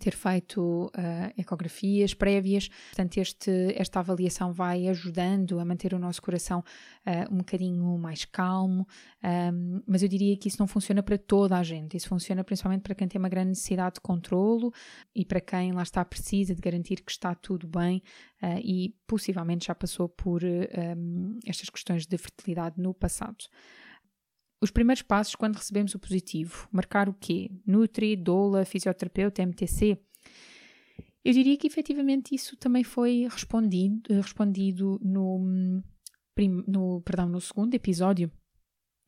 ter 0.00 0.16
feito 0.16 0.86
uh, 0.86 1.40
ecografias 1.40 2.12
prévias. 2.12 2.68
Portanto, 2.68 3.18
este, 3.18 3.72
esta 3.76 4.00
avaliação 4.00 4.52
vai 4.52 4.88
ajudando 4.88 5.60
a 5.60 5.64
manter 5.64 5.94
o 5.94 5.98
nosso 5.98 6.20
coração 6.20 6.64
uh, 7.06 7.32
um 7.32 7.38
bocadinho 7.38 7.96
mais 7.96 8.24
calmo, 8.24 8.86
um, 9.22 9.80
mas 9.86 10.02
eu 10.02 10.08
diria 10.08 10.36
que 10.36 10.48
isso 10.48 10.56
não 10.58 10.66
funciona 10.66 11.04
para 11.04 11.16
toda 11.16 11.56
a 11.56 11.62
gente. 11.62 11.96
Isso 11.96 12.08
funciona 12.08 12.42
principalmente 12.42 12.82
para 12.82 12.96
quem 12.96 13.06
tem 13.06 13.18
uma 13.18 13.28
grande 13.28 13.50
necessidade 13.50 13.94
de 13.94 14.00
controlo 14.00 14.72
e 15.14 15.24
para 15.24 15.40
quem 15.40 15.70
lá 15.70 15.84
está 15.84 16.04
precisa 16.04 16.52
de 16.52 16.60
garantir 16.60 17.02
que 17.02 17.12
está 17.12 17.32
tudo 17.34 17.68
bem 17.68 18.02
uh, 18.42 18.58
e 18.58 18.92
possivelmente 19.06 19.68
já 19.68 19.74
passou 19.74 20.08
por 20.08 20.42
um, 20.42 21.38
estas 21.46 21.70
questões 21.70 22.06
de 22.06 22.18
fertilidade 22.18 22.80
no 22.80 22.92
passado. 22.92 23.44
Os 24.66 24.72
primeiros 24.72 25.00
passos 25.00 25.36
quando 25.36 25.54
recebemos 25.54 25.94
o 25.94 25.98
positivo, 26.00 26.68
marcar 26.72 27.08
o 27.08 27.14
quê? 27.14 27.52
Nutri, 27.64 28.16
doula, 28.16 28.64
fisioterapeuta, 28.64 29.40
MTC? 29.40 29.96
Eu 31.24 31.32
diria 31.32 31.56
que 31.56 31.68
efetivamente 31.68 32.34
isso 32.34 32.56
também 32.56 32.82
foi 32.82 33.28
respondido, 33.30 34.12
respondido 34.12 34.98
no, 35.00 35.38
no, 36.66 37.00
perdão, 37.02 37.28
no 37.28 37.40
segundo 37.40 37.74
episódio 37.74 38.28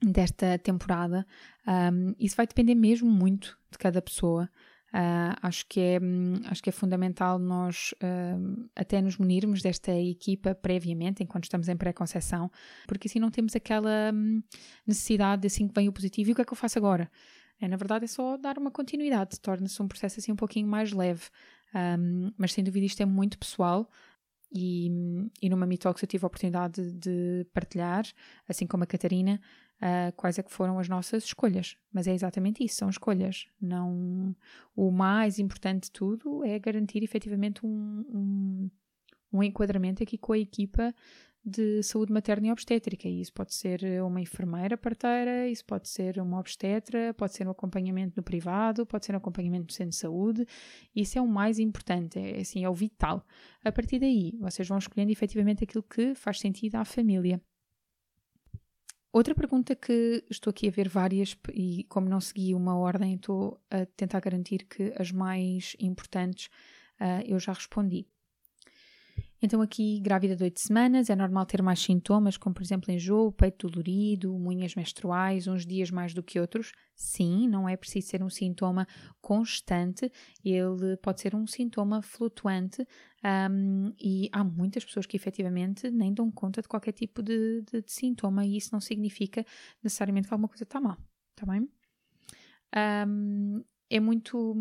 desta 0.01 0.57
temporada. 0.59 1.27
Um, 1.67 2.15
isso 2.21 2.37
vai 2.37 2.47
depender 2.47 2.77
mesmo 2.77 3.11
muito 3.11 3.59
de 3.69 3.79
cada 3.79 4.01
pessoa. 4.01 4.49
Uh, 4.89 5.37
acho, 5.43 5.67
que 5.67 5.81
é, 5.81 5.99
acho 6.47 6.63
que 6.63 6.71
é 6.71 6.73
fundamental 6.73 7.39
nós 7.39 7.93
uh, 8.03 8.69
até 8.75 9.03
nos 9.03 9.19
munirmos 9.19 9.61
desta 9.61 9.93
equipa 9.93 10.55
previamente, 10.55 11.23
enquanto 11.23 11.45
estamos 11.45 11.69
em 11.69 11.77
pré-conceição, 11.77 12.51
porque 12.87 13.07
assim 13.07 13.19
não 13.19 13.31
temos 13.31 13.55
aquela 13.55 14.11
um, 14.15 14.43
necessidade 14.87 15.43
de 15.43 15.47
assim 15.47 15.69
que 15.69 15.75
vem 15.75 15.89
o 15.89 15.93
positivo 15.93 16.31
e 16.31 16.33
o 16.33 16.35
que 16.35 16.41
é 16.41 16.45
que 16.45 16.53
eu 16.53 16.57
faço 16.57 16.79
agora? 16.79 17.11
É, 17.61 17.69
na 17.69 17.77
verdade 17.77 18.07
é 18.07 18.09
só 18.09 18.39
dar 18.39 18.57
uma 18.57 18.71
continuidade, 18.71 19.39
torna-se 19.41 19.83
um 19.83 19.89
processo 19.89 20.21
assim 20.21 20.33
um 20.33 20.37
pouquinho 20.37 20.67
mais 20.67 20.93
leve. 20.93 21.25
Um, 21.75 22.33
mas 22.39 22.55
sem 22.55 22.65
dúvida 22.65 22.87
isto 22.87 23.03
é 23.03 23.07
muito 23.07 23.39
pessoal 23.39 23.91
e, 24.51 24.91
e 25.43 25.49
numa 25.51 25.67
Mitox 25.67 26.03
eu 26.03 26.09
tive 26.09 26.25
a 26.25 26.29
oportunidade 26.29 26.93
de 26.93 27.47
partilhar, 27.53 28.07
assim 28.49 28.67
como 28.67 28.85
a 28.85 28.87
Catarina, 28.87 29.41
uh, 29.83 30.13
quais 30.17 30.39
é 30.39 30.43
que 30.43 30.53
foram 30.53 30.79
as 30.79 30.89
nossas 30.89 31.25
escolhas. 31.25 31.77
Mas 31.93 32.07
é 32.07 32.15
exatamente 32.15 32.65
isso, 32.65 32.77
são 32.77 32.89
escolhas. 32.89 33.47
Não, 33.61 34.35
o 34.77 34.91
mais 34.91 35.39
importante 35.39 35.85
de 35.85 35.93
tudo 35.93 36.45
é 36.45 36.59
garantir 36.59 37.03
efetivamente 37.03 37.65
um, 37.65 38.05
um, 38.09 38.71
um 39.33 39.43
enquadramento 39.43 40.03
aqui 40.03 40.19
com 40.19 40.33
a 40.33 40.39
equipa 40.39 40.95
de 41.45 41.83
saúde 41.83 42.13
materna 42.13 42.49
e 42.49 42.53
obstétrica. 42.53 43.09
E 43.09 43.21
isso 43.21 43.33
pode 43.33 43.55
ser 43.55 43.81
uma 44.03 44.21
enfermeira 44.21 44.77
parteira, 44.77 45.49
isso 45.49 45.65
pode 45.65 45.89
ser 45.89 46.21
uma 46.21 46.39
obstetra, 46.39 47.15
pode 47.15 47.35
ser 47.35 47.47
um 47.47 47.51
acompanhamento 47.51 48.15
no 48.17 48.23
privado, 48.23 48.85
pode 48.85 49.07
ser 49.07 49.15
um 49.15 49.19
acompanhamento 49.19 49.67
no 49.67 49.73
centro 49.73 49.91
de 49.91 49.97
saúde. 49.97 50.47
Isso 50.95 51.19
é 51.19 51.23
o 51.23 51.27
mais 51.27 51.59
importante, 51.59 52.19
é, 52.19 52.41
assim, 52.41 52.65
é 52.65 52.69
o 52.69 52.75
vital. 52.75 53.25
A 53.65 53.73
partir 53.73 53.99
daí, 53.99 54.37
vocês 54.41 54.69
vão 54.69 54.79
escolhendo 54.79 55.11
efetivamente 55.11 55.65
aquilo 55.65 55.83
que 55.83 56.15
faz 56.15 56.39
sentido 56.39 56.77
à 56.77 56.85
família. 56.85 57.41
Outra 59.11 59.35
pergunta 59.35 59.75
que 59.75 60.23
estou 60.29 60.51
aqui 60.51 60.69
a 60.69 60.71
ver 60.71 60.89
várias 60.89 61.37
e 61.53 61.85
como 61.85 62.09
não 62.09 62.21
segui 62.21 62.55
uma 62.55 62.77
ordem, 62.77 63.15
estou 63.15 63.59
a 63.71 63.87
tentar 63.87 64.21
garantir 64.21 64.67
que 64.67 64.93
as 64.99 65.11
mais 65.11 65.75
importantes 65.81 66.47
uh, 67.01 67.23
eu 67.27 67.39
já 67.39 67.53
respondi. 67.53 68.07
Então, 69.41 69.63
aqui, 69.63 70.01
grávida 70.01 70.35
de 70.35 70.43
8 70.43 70.59
semanas, 70.59 71.09
é 71.09 71.15
normal 71.15 71.47
ter 71.47 71.63
mais 71.63 71.81
sintomas, 71.81 72.37
como 72.37 72.55
por 72.55 72.63
exemplo 72.63 72.93
enjoo, 72.93 73.31
peito 73.31 73.69
dolorido, 73.69 74.35
unhas 74.35 74.75
menstruais, 74.75 75.47
uns 75.47 75.65
dias 75.65 75.91
mais 75.91 76.13
do 76.13 76.23
que 76.25 76.41
outros? 76.41 76.73
Sim, 76.95 77.47
não 77.47 77.69
é 77.69 77.77
preciso 77.77 78.09
ser 78.09 78.23
um 78.23 78.29
sintoma 78.29 78.87
constante, 79.21 80.11
ele 80.45 80.97
pode 80.97 81.21
ser 81.21 81.37
um 81.37 81.47
sintoma 81.47 82.03
flutuante 82.03 82.85
um, 83.51 83.93
e 84.01 84.29
há 84.33 84.43
muitas 84.43 84.85
pessoas 84.85 85.07
que 85.07 85.17
efetivamente 85.17 85.89
nem 85.89 86.13
dão 86.13 86.31
conta 86.33 86.61
de 86.61 86.67
qualquer 86.67 86.93
tipo 86.93 87.23
de, 87.23 87.63
de, 87.63 87.83
de 87.83 87.93
sintoma 87.93 88.45
e 88.45 88.57
isso 88.57 88.71
não 88.73 88.81
significa 88.81 89.47
necessariamente 89.83 90.27
que 90.27 90.35
alguma 90.35 90.49
coisa 90.49 90.65
está 90.65 90.81
mal, 90.81 90.97
está 91.31 91.47
bem? 91.47 91.69
Um, 93.07 93.65
é 93.89 94.01
muito 94.01 94.55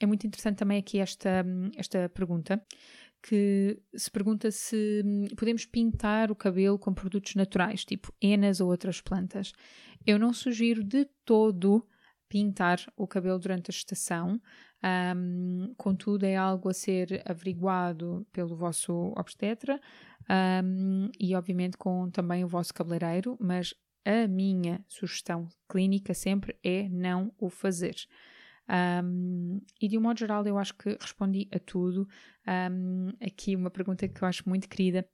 é 0.00 0.06
muito 0.06 0.26
interessante 0.26 0.56
também 0.56 0.78
aqui 0.78 0.98
esta, 0.98 1.44
esta 1.76 2.08
pergunta 2.08 2.64
que 3.22 3.80
se 3.94 4.10
pergunta 4.10 4.50
se 4.50 5.02
hum, 5.04 5.26
podemos 5.36 5.66
pintar 5.66 6.30
o 6.30 6.36
cabelo 6.36 6.78
com 6.78 6.92
produtos 6.94 7.34
naturais, 7.34 7.84
tipo 7.84 8.12
enas 8.20 8.60
ou 8.60 8.70
outras 8.70 9.00
plantas. 9.00 9.52
Eu 10.06 10.18
não 10.18 10.32
sugiro 10.32 10.82
de 10.82 11.04
todo 11.24 11.86
pintar 12.28 12.80
o 12.96 13.06
cabelo 13.06 13.38
durante 13.38 13.70
a 13.70 13.72
gestação, 13.72 14.40
um, 15.16 15.74
contudo, 15.76 16.24
é 16.24 16.36
algo 16.36 16.68
a 16.70 16.72
ser 16.72 17.22
averiguado 17.26 18.26
pelo 18.32 18.56
vosso 18.56 19.12
obstetra 19.16 19.78
um, 20.64 21.10
e, 21.18 21.34
obviamente, 21.34 21.76
com 21.76 22.08
também 22.10 22.44
o 22.44 22.48
vosso 22.48 22.72
cabeleireiro, 22.72 23.36
mas 23.40 23.74
a 24.04 24.26
minha 24.26 24.82
sugestão 24.88 25.48
clínica 25.68 26.14
sempre 26.14 26.56
é 26.62 26.88
não 26.88 27.32
o 27.38 27.50
fazer. 27.50 27.96
Um, 28.70 29.60
e 29.80 29.88
de 29.88 29.98
um 29.98 30.00
modo 30.00 30.18
geral, 30.18 30.46
eu 30.46 30.56
acho 30.56 30.74
que 30.74 30.96
respondi 31.00 31.48
a 31.52 31.58
tudo. 31.58 32.08
Um, 32.46 33.08
aqui 33.20 33.56
uma 33.56 33.70
pergunta 33.70 34.06
que 34.06 34.22
eu 34.22 34.28
acho 34.28 34.48
muito 34.48 34.68
querida 34.68 35.04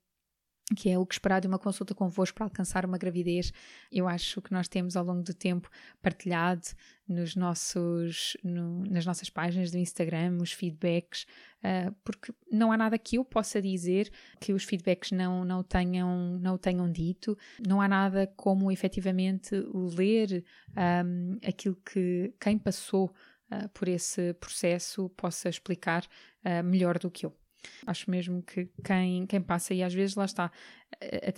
que 0.74 0.90
é 0.90 0.98
o 0.98 1.06
que 1.06 1.14
esperar 1.14 1.40
de 1.40 1.46
uma 1.46 1.60
consulta 1.60 1.94
convosco 1.94 2.34
para 2.34 2.46
alcançar 2.46 2.84
uma 2.84 2.98
gravidez. 2.98 3.52
Eu 3.92 4.08
acho 4.08 4.42
que 4.42 4.52
nós 4.52 4.66
temos 4.66 4.96
ao 4.96 5.04
longo 5.04 5.22
do 5.22 5.32
tempo 5.32 5.70
partilhado 6.02 6.66
nos 7.06 7.36
nossos, 7.36 8.36
no, 8.42 8.84
nas 8.84 9.06
nossas 9.06 9.30
páginas 9.30 9.70
do 9.70 9.78
Instagram 9.78 10.38
os 10.42 10.50
feedbacks, 10.50 11.24
uh, 11.62 11.94
porque 12.02 12.34
não 12.50 12.72
há 12.72 12.76
nada 12.76 12.98
que 12.98 13.16
eu 13.16 13.24
possa 13.24 13.62
dizer 13.62 14.10
que 14.40 14.52
os 14.52 14.64
feedbacks 14.64 15.12
não, 15.12 15.44
não, 15.44 15.62
tenham, 15.62 16.36
não 16.40 16.58
tenham 16.58 16.90
dito, 16.90 17.38
não 17.64 17.80
há 17.80 17.86
nada 17.86 18.26
como 18.36 18.72
efetivamente 18.72 19.54
ler 19.96 20.44
um, 21.04 21.38
aquilo 21.46 21.76
que 21.76 22.34
quem 22.40 22.58
passou 22.58 23.14
uh, 23.50 23.68
por 23.70 23.88
esse 23.88 24.34
processo 24.34 25.08
possa 25.10 25.48
explicar 25.48 26.04
uh, 26.44 26.64
melhor 26.64 26.98
do 26.98 27.10
que 27.10 27.26
eu. 27.26 27.36
Acho 27.86 28.10
mesmo 28.10 28.42
que 28.42 28.68
quem, 28.84 29.26
quem 29.26 29.40
passa, 29.40 29.74
e 29.74 29.82
às 29.82 29.92
vezes 29.92 30.14
lá 30.14 30.24
está, 30.24 30.52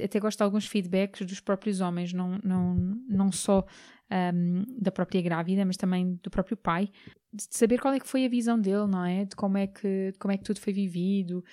até 0.04 0.20
gosto 0.20 0.38
de 0.38 0.44
alguns 0.44 0.66
feedbacks 0.66 1.26
dos 1.26 1.40
próprios 1.40 1.80
homens, 1.80 2.12
não, 2.12 2.38
não, 2.44 2.74
não 3.08 3.32
só 3.32 3.64
um, 4.10 4.64
da 4.80 4.90
própria 4.90 5.20
grávida, 5.20 5.64
mas 5.64 5.76
também 5.76 6.18
do 6.22 6.30
próprio 6.30 6.56
pai, 6.56 6.90
de 7.32 7.44
saber 7.50 7.78
qual 7.78 7.92
é 7.92 8.00
que 8.00 8.08
foi 8.08 8.24
a 8.24 8.28
visão 8.28 8.58
dele, 8.58 8.86
não 8.86 9.04
é? 9.04 9.24
De 9.24 9.36
como 9.36 9.58
é 9.58 9.66
que, 9.66 10.14
como 10.18 10.32
é 10.32 10.36
que 10.38 10.44
tudo 10.44 10.60
foi 10.60 10.72
vivido 10.72 11.44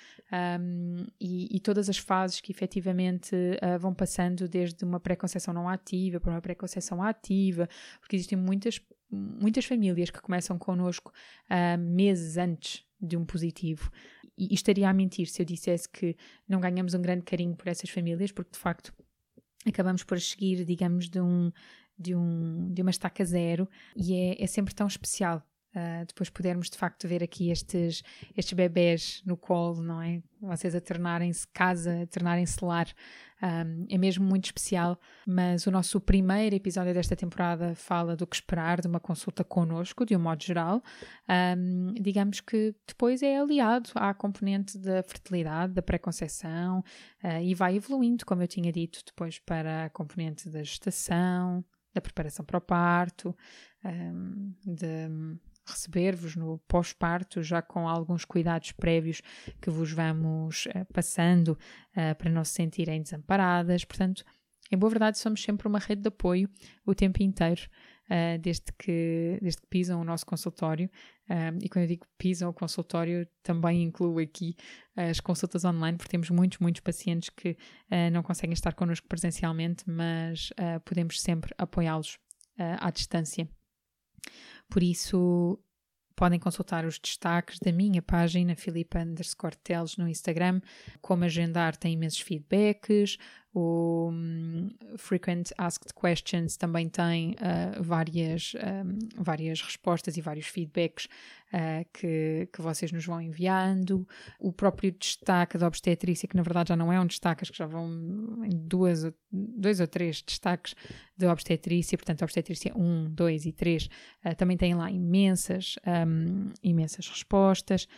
um, 0.60 1.04
e, 1.20 1.54
e, 1.54 1.60
todas 1.60 1.90
as 1.90 1.98
fases 1.98 2.40
que 2.40 2.50
efetivamente 2.50 3.34
uh, 3.34 3.78
vão 3.78 3.94
passando 3.94 4.48
desde 4.48 4.84
uma 4.84 4.98
pré-conceição 4.98 5.52
não 5.52 5.68
ativa 5.68 6.18
para 6.18 6.30
uma 6.30 6.40
pré-conceição 6.40 7.02
ativa, 7.02 7.68
porque 8.00 8.16
existem 8.16 8.38
muitas 8.38 8.80
muitas 9.10 9.64
famílias 9.64 10.10
que 10.10 10.20
começam 10.20 10.58
connosco 10.58 11.12
uh, 11.50 11.78
meses 11.78 12.36
antes 12.36 12.84
de 13.00 13.16
um 13.16 13.24
positivo. 13.24 13.90
e 14.38 14.52
estaria 14.54 14.88
a 14.88 14.92
mentir 14.92 15.28
se 15.28 15.40
eu 15.40 15.46
dissesse 15.46 15.88
que 15.88 16.16
não 16.48 16.60
ganhamos 16.60 16.92
um 16.94 17.00
grande 17.00 17.22
carinho 17.22 17.56
por 17.56 17.68
essas 17.68 17.88
famílias, 17.88 18.32
porque 18.32 18.52
de 18.52 18.58
facto 18.58 18.92
acabamos 19.66 20.04
por 20.04 20.20
seguir, 20.20 20.64
digamos, 20.64 21.08
de, 21.08 21.20
um, 21.20 21.50
de, 21.98 22.14
um, 22.14 22.72
de 22.72 22.82
uma 22.82 22.90
estaca 22.90 23.24
zero 23.24 23.68
e 23.96 24.14
é, 24.14 24.42
é 24.42 24.46
sempre 24.46 24.74
tão 24.74 24.86
especial 24.86 25.42
Uh, 25.76 26.06
depois 26.06 26.30
pudermos 26.30 26.70
de 26.70 26.78
facto 26.78 27.06
ver 27.06 27.22
aqui 27.22 27.50
estes, 27.50 28.02
estes 28.34 28.54
bebés 28.54 29.22
no 29.26 29.36
colo, 29.36 29.82
não 29.82 30.00
é? 30.00 30.22
Vocês 30.40 30.74
a 30.74 30.80
tornarem-se 30.80 31.46
casa, 31.48 32.02
a 32.02 32.06
tornarem-se 32.06 32.64
lar, 32.64 32.88
um, 33.42 33.84
é 33.90 33.98
mesmo 33.98 34.24
muito 34.24 34.46
especial. 34.46 34.98
Mas 35.26 35.66
o 35.66 35.70
nosso 35.70 36.00
primeiro 36.00 36.56
episódio 36.56 36.94
desta 36.94 37.14
temporada 37.14 37.74
fala 37.74 38.16
do 38.16 38.26
que 38.26 38.36
esperar 38.36 38.80
de 38.80 38.88
uma 38.88 38.98
consulta 38.98 39.44
connosco, 39.44 40.06
de 40.06 40.16
um 40.16 40.18
modo 40.18 40.42
geral. 40.42 40.82
Um, 41.28 41.92
digamos 42.00 42.40
que 42.40 42.74
depois 42.86 43.22
é 43.22 43.36
aliado 43.38 43.90
à 43.96 44.14
componente 44.14 44.78
da 44.78 45.02
fertilidade, 45.02 45.74
da 45.74 45.82
pré-conceição 45.82 46.82
uh, 47.22 47.42
e 47.42 47.54
vai 47.54 47.76
evoluindo, 47.76 48.24
como 48.24 48.42
eu 48.42 48.48
tinha 48.48 48.72
dito, 48.72 49.02
depois 49.04 49.38
para 49.38 49.84
a 49.84 49.90
componente 49.90 50.48
da 50.48 50.62
gestação, 50.62 51.62
da 51.92 52.00
preparação 52.00 52.46
para 52.46 52.58
o 52.58 52.62
parto, 52.62 53.36
um, 53.84 54.54
de 54.64 55.08
receber-vos 55.66 56.36
no 56.36 56.58
pós-parto, 56.68 57.42
já 57.42 57.60
com 57.60 57.88
alguns 57.88 58.24
cuidados 58.24 58.72
prévios 58.72 59.20
que 59.60 59.68
vos 59.68 59.92
vamos 59.92 60.66
uh, 60.66 60.86
passando 60.92 61.48
uh, 61.48 62.14
para 62.16 62.30
não 62.30 62.44
se 62.44 62.52
sentirem 62.52 63.02
desamparadas. 63.02 63.84
Portanto, 63.84 64.24
em 64.70 64.78
boa 64.78 64.90
verdade, 64.90 65.18
somos 65.18 65.42
sempre 65.42 65.66
uma 65.68 65.78
rede 65.78 66.02
de 66.02 66.08
apoio 66.08 66.48
o 66.84 66.94
tempo 66.94 67.22
inteiro, 67.22 67.62
uh, 68.04 68.38
desde, 68.40 68.72
que, 68.78 69.38
desde 69.42 69.60
que 69.60 69.66
pisam 69.68 70.00
o 70.00 70.04
nosso 70.04 70.24
consultório. 70.24 70.88
e 71.60 71.68
quando 71.68 71.84
eu 71.84 71.88
digo 71.88 72.06
pisam 72.16 72.48
o 72.48 72.54
consultório, 72.54 73.26
também 73.42 73.82
incluo 73.82 74.20
aqui 74.20 74.54
as 74.94 75.18
consultas 75.20 75.64
online, 75.64 75.98
porque 75.98 76.10
temos 76.10 76.30
muitos, 76.30 76.58
muitos 76.58 76.80
pacientes 76.80 77.28
que 77.30 77.56
não 78.12 78.22
conseguem 78.22 78.54
estar 78.54 78.74
connosco 78.74 79.08
presencialmente, 79.08 79.82
mas 79.88 80.52
podemos 80.84 81.20
sempre 81.20 81.52
apoiá-los 81.58 82.18
à 82.80 82.90
distância. 82.90 83.48
Por 84.68 84.82
isso, 84.82 85.58
podem 86.16 86.40
consultar 86.40 86.84
os 86.86 86.98
destaques 86.98 87.58
da 87.58 87.70
minha 87.70 88.00
página, 88.00 88.56
Filipa 88.56 88.98
Teles 89.62 89.96
no 89.96 90.08
Instagram. 90.08 90.60
Como 91.00 91.24
agendar 91.24 91.76
tem 91.76 91.92
imensos 91.92 92.20
feedbacks. 92.20 93.18
O 93.58 94.10
um, 94.12 94.68
Frequent 94.98 95.50
Asked 95.56 95.94
Questions 95.98 96.58
também 96.58 96.90
tem 96.90 97.30
uh, 97.30 97.82
várias, 97.82 98.52
um, 98.54 98.98
várias 99.16 99.62
respostas 99.62 100.18
e 100.18 100.20
vários 100.20 100.46
feedbacks 100.46 101.06
uh, 101.54 101.88
que, 101.90 102.50
que 102.52 102.60
vocês 102.60 102.92
nos 102.92 103.06
vão 103.06 103.18
enviando. 103.18 104.06
O 104.38 104.52
próprio 104.52 104.92
destaque 104.92 105.56
da 105.56 105.66
obstetrícia, 105.66 106.28
que 106.28 106.36
na 106.36 106.42
verdade 106.42 106.68
já 106.68 106.76
não 106.76 106.92
é 106.92 107.00
um 107.00 107.06
destaque, 107.06 107.44
acho 107.44 107.52
que 107.52 107.56
já 107.56 107.64
vão 107.64 107.88
em 108.44 108.50
duas, 108.50 109.10
dois 109.32 109.80
ou 109.80 109.86
três 109.86 110.20
destaques 110.20 110.74
da 111.16 111.32
obstetrícia, 111.32 111.96
portanto, 111.96 112.20
a 112.20 112.26
obstetrícia 112.26 112.76
1, 112.76 113.14
2 113.14 113.46
e 113.46 113.52
3 113.52 113.86
uh, 113.86 114.36
também 114.36 114.58
tem 114.58 114.74
lá 114.74 114.90
imensas, 114.90 115.76
um, 116.06 116.52
imensas 116.62 117.08
respostas, 117.08 117.88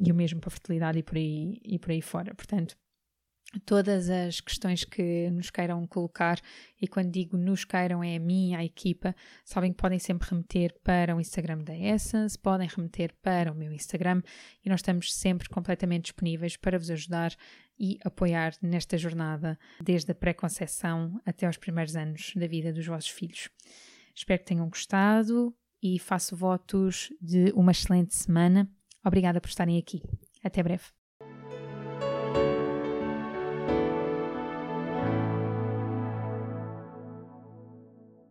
e 0.00 0.12
o 0.12 0.14
mesmo 0.14 0.38
para 0.38 0.50
fertilidade 0.50 0.98
e 0.98 1.02
por 1.02 1.16
aí, 1.16 1.58
e 1.64 1.78
por 1.78 1.90
aí 1.90 2.02
fora. 2.02 2.34
Portanto, 2.34 2.76
todas 3.64 4.10
as 4.10 4.40
questões 4.40 4.84
que 4.84 5.30
nos 5.30 5.50
queiram 5.50 5.86
colocar, 5.86 6.40
e 6.80 6.88
quando 6.88 7.10
digo 7.10 7.36
nos 7.36 7.64
queiram 7.64 8.02
é 8.02 8.16
a 8.16 8.20
mim, 8.20 8.54
a 8.54 8.64
equipa, 8.64 9.14
sabem 9.44 9.72
que 9.72 9.78
podem 9.78 9.98
sempre 9.98 10.28
remeter 10.28 10.74
para 10.82 11.14
o 11.14 11.20
Instagram 11.20 11.58
da 11.58 11.76
Essence, 11.76 12.38
podem 12.38 12.68
remeter 12.68 13.14
para 13.22 13.52
o 13.52 13.54
meu 13.54 13.72
Instagram 13.72 14.22
e 14.64 14.68
nós 14.68 14.80
estamos 14.80 15.14
sempre 15.14 15.48
completamente 15.48 16.04
disponíveis 16.04 16.56
para 16.56 16.78
vos 16.78 16.90
ajudar 16.90 17.34
e 17.78 17.98
apoiar 18.04 18.54
nesta 18.62 18.96
jornada, 18.96 19.58
desde 19.80 20.12
a 20.12 20.14
pré-conceição 20.14 21.20
até 21.24 21.46
aos 21.46 21.56
primeiros 21.56 21.96
anos 21.96 22.32
da 22.36 22.46
vida 22.46 22.72
dos 22.72 22.86
vossos 22.86 23.10
filhos. 23.10 23.48
Espero 24.14 24.40
que 24.40 24.46
tenham 24.46 24.68
gostado 24.68 25.54
e 25.82 25.98
faço 25.98 26.36
votos 26.36 27.12
de 27.20 27.52
uma 27.54 27.72
excelente 27.72 28.14
semana. 28.14 28.70
Obrigada 29.04 29.40
por 29.40 29.48
estarem 29.48 29.76
aqui. 29.76 30.02
Até 30.42 30.62
breve. 30.62 31.03